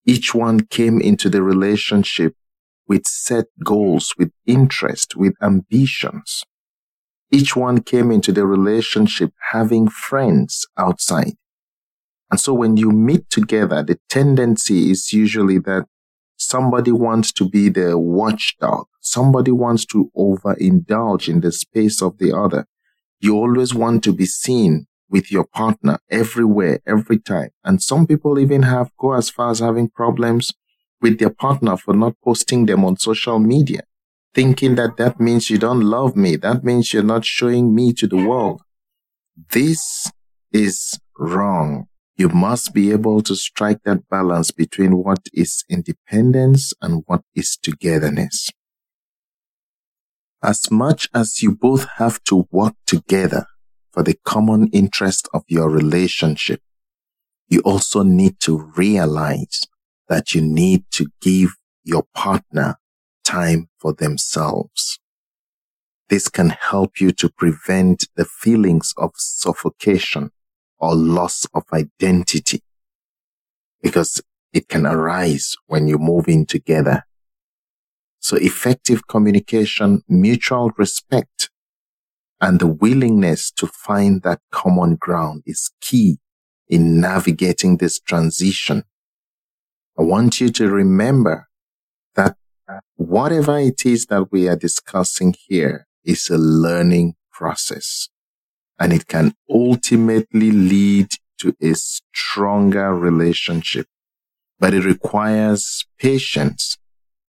Each 0.04 0.34
one 0.34 0.60
came 0.60 1.00
into 1.00 1.28
the 1.28 1.42
relationship 1.42 2.34
with 2.86 3.06
set 3.06 3.46
goals, 3.64 4.14
with 4.18 4.30
interest, 4.46 5.16
with 5.16 5.34
ambitions. 5.42 6.44
Each 7.30 7.54
one 7.54 7.82
came 7.82 8.10
into 8.10 8.32
the 8.32 8.46
relationship 8.46 9.32
having 9.52 9.88
friends 9.88 10.66
outside. 10.78 11.34
And 12.30 12.40
so 12.40 12.54
when 12.54 12.76
you 12.76 12.90
meet 12.90 13.28
together, 13.30 13.82
the 13.82 13.98
tendency 14.08 14.90
is 14.90 15.12
usually 15.12 15.58
that 15.60 15.86
somebody 16.36 16.92
wants 16.92 17.32
to 17.32 17.48
be 17.48 17.68
the 17.68 17.98
watchdog. 17.98 18.86
Somebody 19.00 19.50
wants 19.50 19.84
to 19.86 20.10
overindulge 20.16 21.28
in 21.28 21.40
the 21.40 21.52
space 21.52 22.02
of 22.02 22.18
the 22.18 22.32
other. 22.36 22.66
You 23.20 23.36
always 23.36 23.74
want 23.74 24.04
to 24.04 24.12
be 24.12 24.26
seen 24.26 24.86
with 25.10 25.32
your 25.32 25.44
partner 25.44 25.98
everywhere, 26.10 26.80
every 26.86 27.18
time. 27.18 27.50
And 27.64 27.82
some 27.82 28.06
people 28.06 28.38
even 28.38 28.62
have 28.62 28.90
go 28.98 29.12
as 29.12 29.30
far 29.30 29.50
as 29.50 29.58
having 29.60 29.88
problems 29.88 30.52
with 31.00 31.18
their 31.18 31.30
partner 31.30 31.76
for 31.76 31.94
not 31.94 32.14
posting 32.22 32.66
them 32.66 32.84
on 32.84 32.96
social 32.98 33.38
media, 33.38 33.80
thinking 34.34 34.74
that 34.76 34.96
that 34.98 35.20
means 35.20 35.50
you 35.50 35.58
don't 35.58 35.80
love 35.80 36.16
me. 36.16 36.36
That 36.36 36.64
means 36.64 36.92
you're 36.92 37.02
not 37.02 37.24
showing 37.24 37.74
me 37.74 37.92
to 37.94 38.06
the 38.06 38.16
world. 38.16 38.62
This 39.52 40.10
is 40.52 40.98
wrong. 41.18 41.86
You 42.16 42.28
must 42.28 42.74
be 42.74 42.90
able 42.90 43.22
to 43.22 43.36
strike 43.36 43.82
that 43.84 44.08
balance 44.08 44.50
between 44.50 44.96
what 44.98 45.28
is 45.32 45.64
independence 45.68 46.72
and 46.82 47.04
what 47.06 47.22
is 47.34 47.56
togetherness. 47.56 48.50
As 50.42 50.70
much 50.70 51.08
as 51.12 51.42
you 51.42 51.50
both 51.50 51.86
have 51.96 52.22
to 52.24 52.46
work 52.52 52.74
together 52.86 53.46
for 53.92 54.04
the 54.04 54.16
common 54.24 54.68
interest 54.68 55.28
of 55.34 55.42
your 55.48 55.68
relationship, 55.68 56.62
you 57.48 57.60
also 57.60 58.02
need 58.02 58.38
to 58.40 58.70
realize 58.76 59.62
that 60.08 60.34
you 60.34 60.40
need 60.40 60.84
to 60.92 61.06
give 61.20 61.56
your 61.82 62.04
partner 62.14 62.76
time 63.24 63.68
for 63.78 63.92
themselves. 63.92 65.00
This 66.08 66.28
can 66.28 66.50
help 66.50 67.00
you 67.00 67.10
to 67.12 67.28
prevent 67.28 68.06
the 68.14 68.24
feelings 68.24 68.94
of 68.96 69.10
suffocation 69.16 70.30
or 70.78 70.94
loss 70.94 71.46
of 71.52 71.64
identity 71.72 72.62
because 73.82 74.22
it 74.52 74.68
can 74.68 74.86
arise 74.86 75.56
when 75.66 75.88
you 75.88 75.98
move 75.98 76.28
in 76.28 76.46
together 76.46 77.04
so 78.20 78.36
effective 78.36 79.06
communication, 79.06 80.02
mutual 80.08 80.70
respect, 80.76 81.50
and 82.40 82.60
the 82.60 82.66
willingness 82.66 83.50
to 83.52 83.66
find 83.66 84.22
that 84.22 84.40
common 84.50 84.96
ground 84.96 85.42
is 85.46 85.70
key 85.80 86.18
in 86.68 87.00
navigating 87.00 87.76
this 87.76 87.98
transition. 87.98 88.84
I 89.98 90.02
want 90.02 90.40
you 90.40 90.50
to 90.50 90.68
remember 90.68 91.48
that 92.14 92.36
whatever 92.96 93.58
it 93.58 93.84
is 93.86 94.06
that 94.06 94.30
we 94.30 94.48
are 94.48 94.56
discussing 94.56 95.34
here 95.46 95.86
is 96.04 96.28
a 96.28 96.38
learning 96.38 97.14
process 97.32 98.08
and 98.78 98.92
it 98.92 99.06
can 99.08 99.34
ultimately 99.50 100.50
lead 100.50 101.08
to 101.38 101.54
a 101.62 101.74
stronger 101.74 102.94
relationship, 102.94 103.86
but 104.58 104.74
it 104.74 104.84
requires 104.84 105.86
patience 105.98 106.76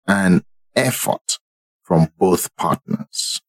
and 0.07 0.43
effort 0.77 1.39
from 1.83 2.09
both 2.17 2.55
partners. 2.55 3.41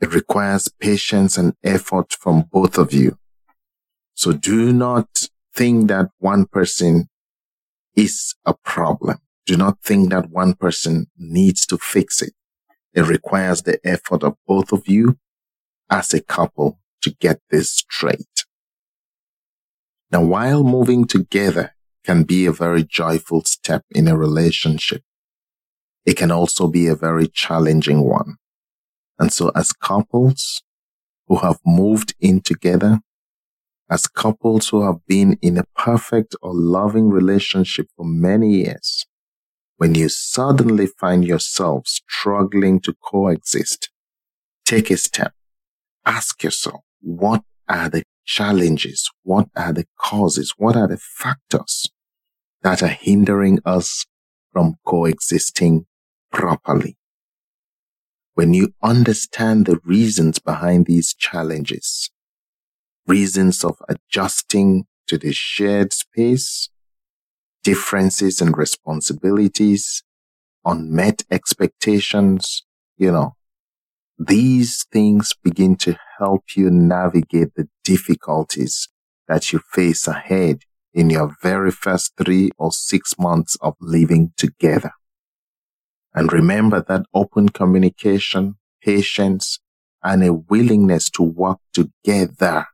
It 0.00 0.14
requires 0.14 0.68
patience 0.68 1.36
and 1.36 1.54
effort 1.64 2.12
from 2.12 2.44
both 2.52 2.78
of 2.78 2.92
you. 2.92 3.18
So 4.14 4.32
do 4.32 4.72
not 4.72 5.28
think 5.54 5.88
that 5.88 6.10
one 6.18 6.46
person 6.46 7.08
is 7.96 8.34
a 8.46 8.54
problem. 8.54 9.18
Do 9.44 9.56
not 9.56 9.82
think 9.82 10.10
that 10.10 10.30
one 10.30 10.54
person 10.54 11.06
needs 11.16 11.66
to 11.66 11.78
fix 11.78 12.22
it. 12.22 12.34
It 12.94 13.02
requires 13.02 13.62
the 13.62 13.80
effort 13.84 14.22
of 14.22 14.36
both 14.46 14.72
of 14.72 14.86
you 14.86 15.18
as 15.90 16.14
a 16.14 16.22
couple 16.22 16.78
to 17.02 17.10
get 17.18 17.40
this 17.50 17.70
straight. 17.70 18.44
Now, 20.10 20.22
while 20.24 20.62
moving 20.62 21.06
together 21.06 21.74
can 22.04 22.22
be 22.22 22.46
a 22.46 22.52
very 22.52 22.84
joyful 22.84 23.42
step 23.44 23.84
in 23.90 24.08
a 24.08 24.16
relationship, 24.16 25.02
it 26.08 26.16
can 26.16 26.30
also 26.30 26.66
be 26.66 26.86
a 26.86 26.94
very 26.94 27.28
challenging 27.28 28.02
one. 28.02 28.36
And 29.18 29.30
so 29.30 29.50
as 29.54 29.72
couples 29.72 30.62
who 31.26 31.36
have 31.36 31.58
moved 31.66 32.14
in 32.18 32.40
together, 32.40 33.00
as 33.90 34.06
couples 34.06 34.70
who 34.70 34.86
have 34.86 35.04
been 35.06 35.38
in 35.42 35.58
a 35.58 35.66
perfect 35.76 36.34
or 36.40 36.54
loving 36.54 37.10
relationship 37.10 37.88
for 37.94 38.06
many 38.06 38.54
years, 38.54 39.04
when 39.76 39.94
you 39.94 40.08
suddenly 40.08 40.86
find 40.86 41.26
yourself 41.26 41.86
struggling 41.86 42.80
to 42.80 42.94
coexist, 43.04 43.90
take 44.64 44.90
a 44.90 44.96
step. 44.96 45.34
Ask 46.06 46.42
yourself, 46.42 46.80
what 47.02 47.42
are 47.68 47.90
the 47.90 48.02
challenges? 48.24 49.10
What 49.24 49.48
are 49.54 49.74
the 49.74 49.84
causes? 50.00 50.54
What 50.56 50.74
are 50.74 50.88
the 50.88 50.96
factors 50.96 51.90
that 52.62 52.82
are 52.82 52.96
hindering 53.08 53.58
us 53.66 54.06
from 54.54 54.76
coexisting 54.86 55.84
properly? 56.32 56.96
When 58.34 58.54
you 58.54 58.74
understand 58.82 59.66
the 59.66 59.80
reasons 59.84 60.38
behind 60.38 60.86
these 60.86 61.14
challenges, 61.14 62.10
reasons 63.06 63.64
of 63.64 63.76
adjusting 63.88 64.86
to 65.08 65.18
the 65.18 65.32
shared 65.32 65.92
space, 65.92 66.68
differences 67.64 68.40
and 68.40 68.56
responsibilities, 68.56 70.02
unmet 70.64 71.24
expectations, 71.30 72.64
you 72.96 73.10
know, 73.10 73.34
these 74.18 74.84
things 74.92 75.34
begin 75.42 75.76
to 75.76 75.96
help 76.18 76.56
you 76.56 76.70
navigate 76.70 77.54
the 77.54 77.68
difficulties 77.84 78.88
that 79.28 79.52
you 79.52 79.60
face 79.72 80.08
ahead 80.08 80.62
in 80.92 81.10
your 81.10 81.36
very 81.42 81.70
first 81.70 82.12
three 82.16 82.50
or 82.58 82.72
six 82.72 83.18
months 83.18 83.56
of 83.60 83.74
living 83.80 84.32
together. 84.36 84.92
And 86.18 86.32
remember 86.32 86.84
that 86.88 87.06
open 87.14 87.48
communication, 87.48 88.56
patience, 88.82 89.60
and 90.02 90.24
a 90.24 90.32
willingness 90.32 91.08
to 91.10 91.22
work 91.22 91.60
together. 91.72 92.66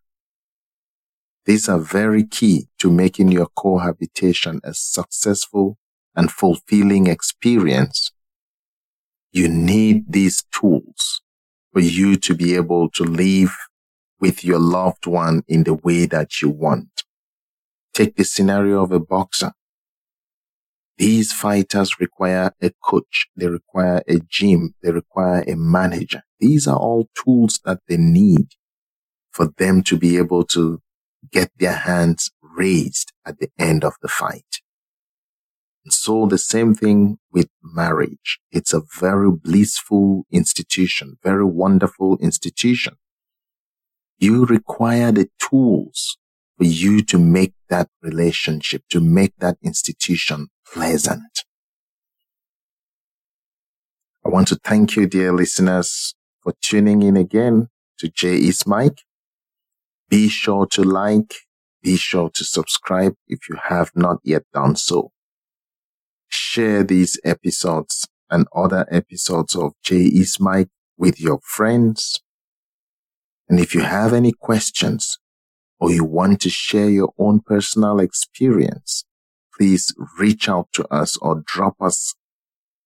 These 1.44 1.68
are 1.68 1.78
very 1.78 2.24
key 2.24 2.68
to 2.78 2.90
making 2.90 3.32
your 3.32 3.48
cohabitation 3.54 4.62
a 4.64 4.72
successful 4.72 5.76
and 6.16 6.32
fulfilling 6.32 7.06
experience. 7.06 8.12
You 9.30 9.50
need 9.50 10.10
these 10.10 10.44
tools 10.50 11.20
for 11.70 11.80
you 11.80 12.16
to 12.16 12.34
be 12.34 12.54
able 12.54 12.88
to 12.92 13.04
live 13.04 13.54
with 14.20 14.42
your 14.42 14.58
loved 14.58 15.06
one 15.06 15.42
in 15.48 15.64
the 15.64 15.74
way 15.74 16.06
that 16.06 16.40
you 16.40 16.48
want. 16.48 17.02
Take 17.92 18.16
the 18.16 18.24
scenario 18.24 18.82
of 18.82 18.90
a 18.90 19.00
boxer. 19.00 19.52
These 20.96 21.32
fighters 21.32 21.98
require 21.98 22.52
a 22.62 22.70
coach. 22.82 23.26
They 23.36 23.48
require 23.48 24.02
a 24.08 24.20
gym. 24.28 24.74
They 24.82 24.92
require 24.92 25.42
a 25.46 25.56
manager. 25.56 26.22
These 26.38 26.68
are 26.68 26.76
all 26.76 27.08
tools 27.14 27.60
that 27.64 27.80
they 27.88 27.96
need 27.96 28.48
for 29.32 29.48
them 29.58 29.82
to 29.84 29.96
be 29.96 30.16
able 30.16 30.44
to 30.44 30.80
get 31.32 31.50
their 31.58 31.72
hands 31.72 32.30
raised 32.40 33.12
at 33.26 33.38
the 33.38 33.50
end 33.58 33.84
of 33.84 33.94
the 34.02 34.08
fight. 34.08 34.60
And 35.84 35.92
so 35.92 36.26
the 36.26 36.38
same 36.38 36.74
thing 36.74 37.18
with 37.32 37.48
marriage. 37.62 38.38
It's 38.52 38.72
a 38.72 38.82
very 39.00 39.30
blissful 39.30 40.24
institution, 40.30 41.18
very 41.22 41.44
wonderful 41.44 42.16
institution. 42.18 42.94
You 44.18 44.46
require 44.46 45.10
the 45.12 45.28
tools 45.38 46.16
for 46.56 46.64
you 46.64 47.02
to 47.02 47.18
make 47.18 47.52
that 47.68 47.88
relationship, 48.00 48.84
to 48.90 49.00
make 49.00 49.32
that 49.38 49.56
institution 49.62 50.48
pleasant. 50.72 51.44
I 54.24 54.30
want 54.30 54.48
to 54.48 54.58
thank 54.64 54.96
you, 54.96 55.06
dear 55.06 55.32
listeners, 55.32 56.14
for 56.42 56.54
tuning 56.62 57.02
in 57.02 57.16
again 57.16 57.68
to 57.98 58.08
J 58.08 58.36
is 58.36 58.66
Mike. 58.66 59.02
Be 60.08 60.28
sure 60.28 60.66
to 60.66 60.82
like, 60.82 61.34
be 61.82 61.96
sure 61.96 62.30
to 62.34 62.44
subscribe 62.44 63.14
if 63.28 63.48
you 63.48 63.56
have 63.68 63.90
not 63.94 64.18
yet 64.24 64.42
done 64.52 64.76
so 64.76 65.10
share 66.34 66.82
these 66.82 67.18
episodes 67.24 68.06
and 68.30 68.46
other 68.54 68.86
episodes 68.90 69.54
of 69.54 69.72
J 69.82 69.96
is 69.96 70.38
Mike 70.40 70.68
with 70.96 71.20
your 71.20 71.40
friends. 71.42 72.20
And 73.48 73.60
if 73.60 73.74
you 73.74 73.82
have 73.82 74.12
any 74.12 74.32
questions 74.32 75.18
or 75.78 75.90
you 75.90 76.04
want 76.04 76.40
to 76.42 76.50
share 76.50 76.88
your 76.88 77.12
own 77.18 77.40
personal 77.40 78.00
experience, 78.00 79.04
please 79.56 79.94
reach 80.18 80.48
out 80.48 80.68
to 80.72 80.86
us 80.92 81.16
or 81.18 81.42
drop 81.46 81.80
us 81.80 82.14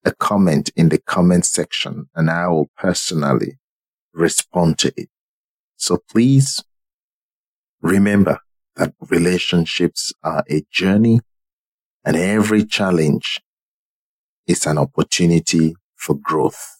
a 0.04 0.12
comment 0.12 0.70
in 0.76 0.88
the 0.88 0.98
comment 0.98 1.44
section 1.44 2.08
and 2.14 2.30
I 2.30 2.48
will 2.48 2.70
personally 2.76 3.58
respond 4.12 4.78
to 4.80 4.92
it. 4.96 5.08
So 5.76 5.98
please 6.10 6.62
remember 7.80 8.40
that 8.76 8.94
relationships 9.08 10.12
are 10.22 10.44
a 10.50 10.64
journey 10.70 11.20
and 12.04 12.16
every 12.16 12.64
challenge 12.64 13.40
is 14.46 14.66
an 14.66 14.78
opportunity 14.78 15.74
for 15.94 16.14
growth. 16.14 16.77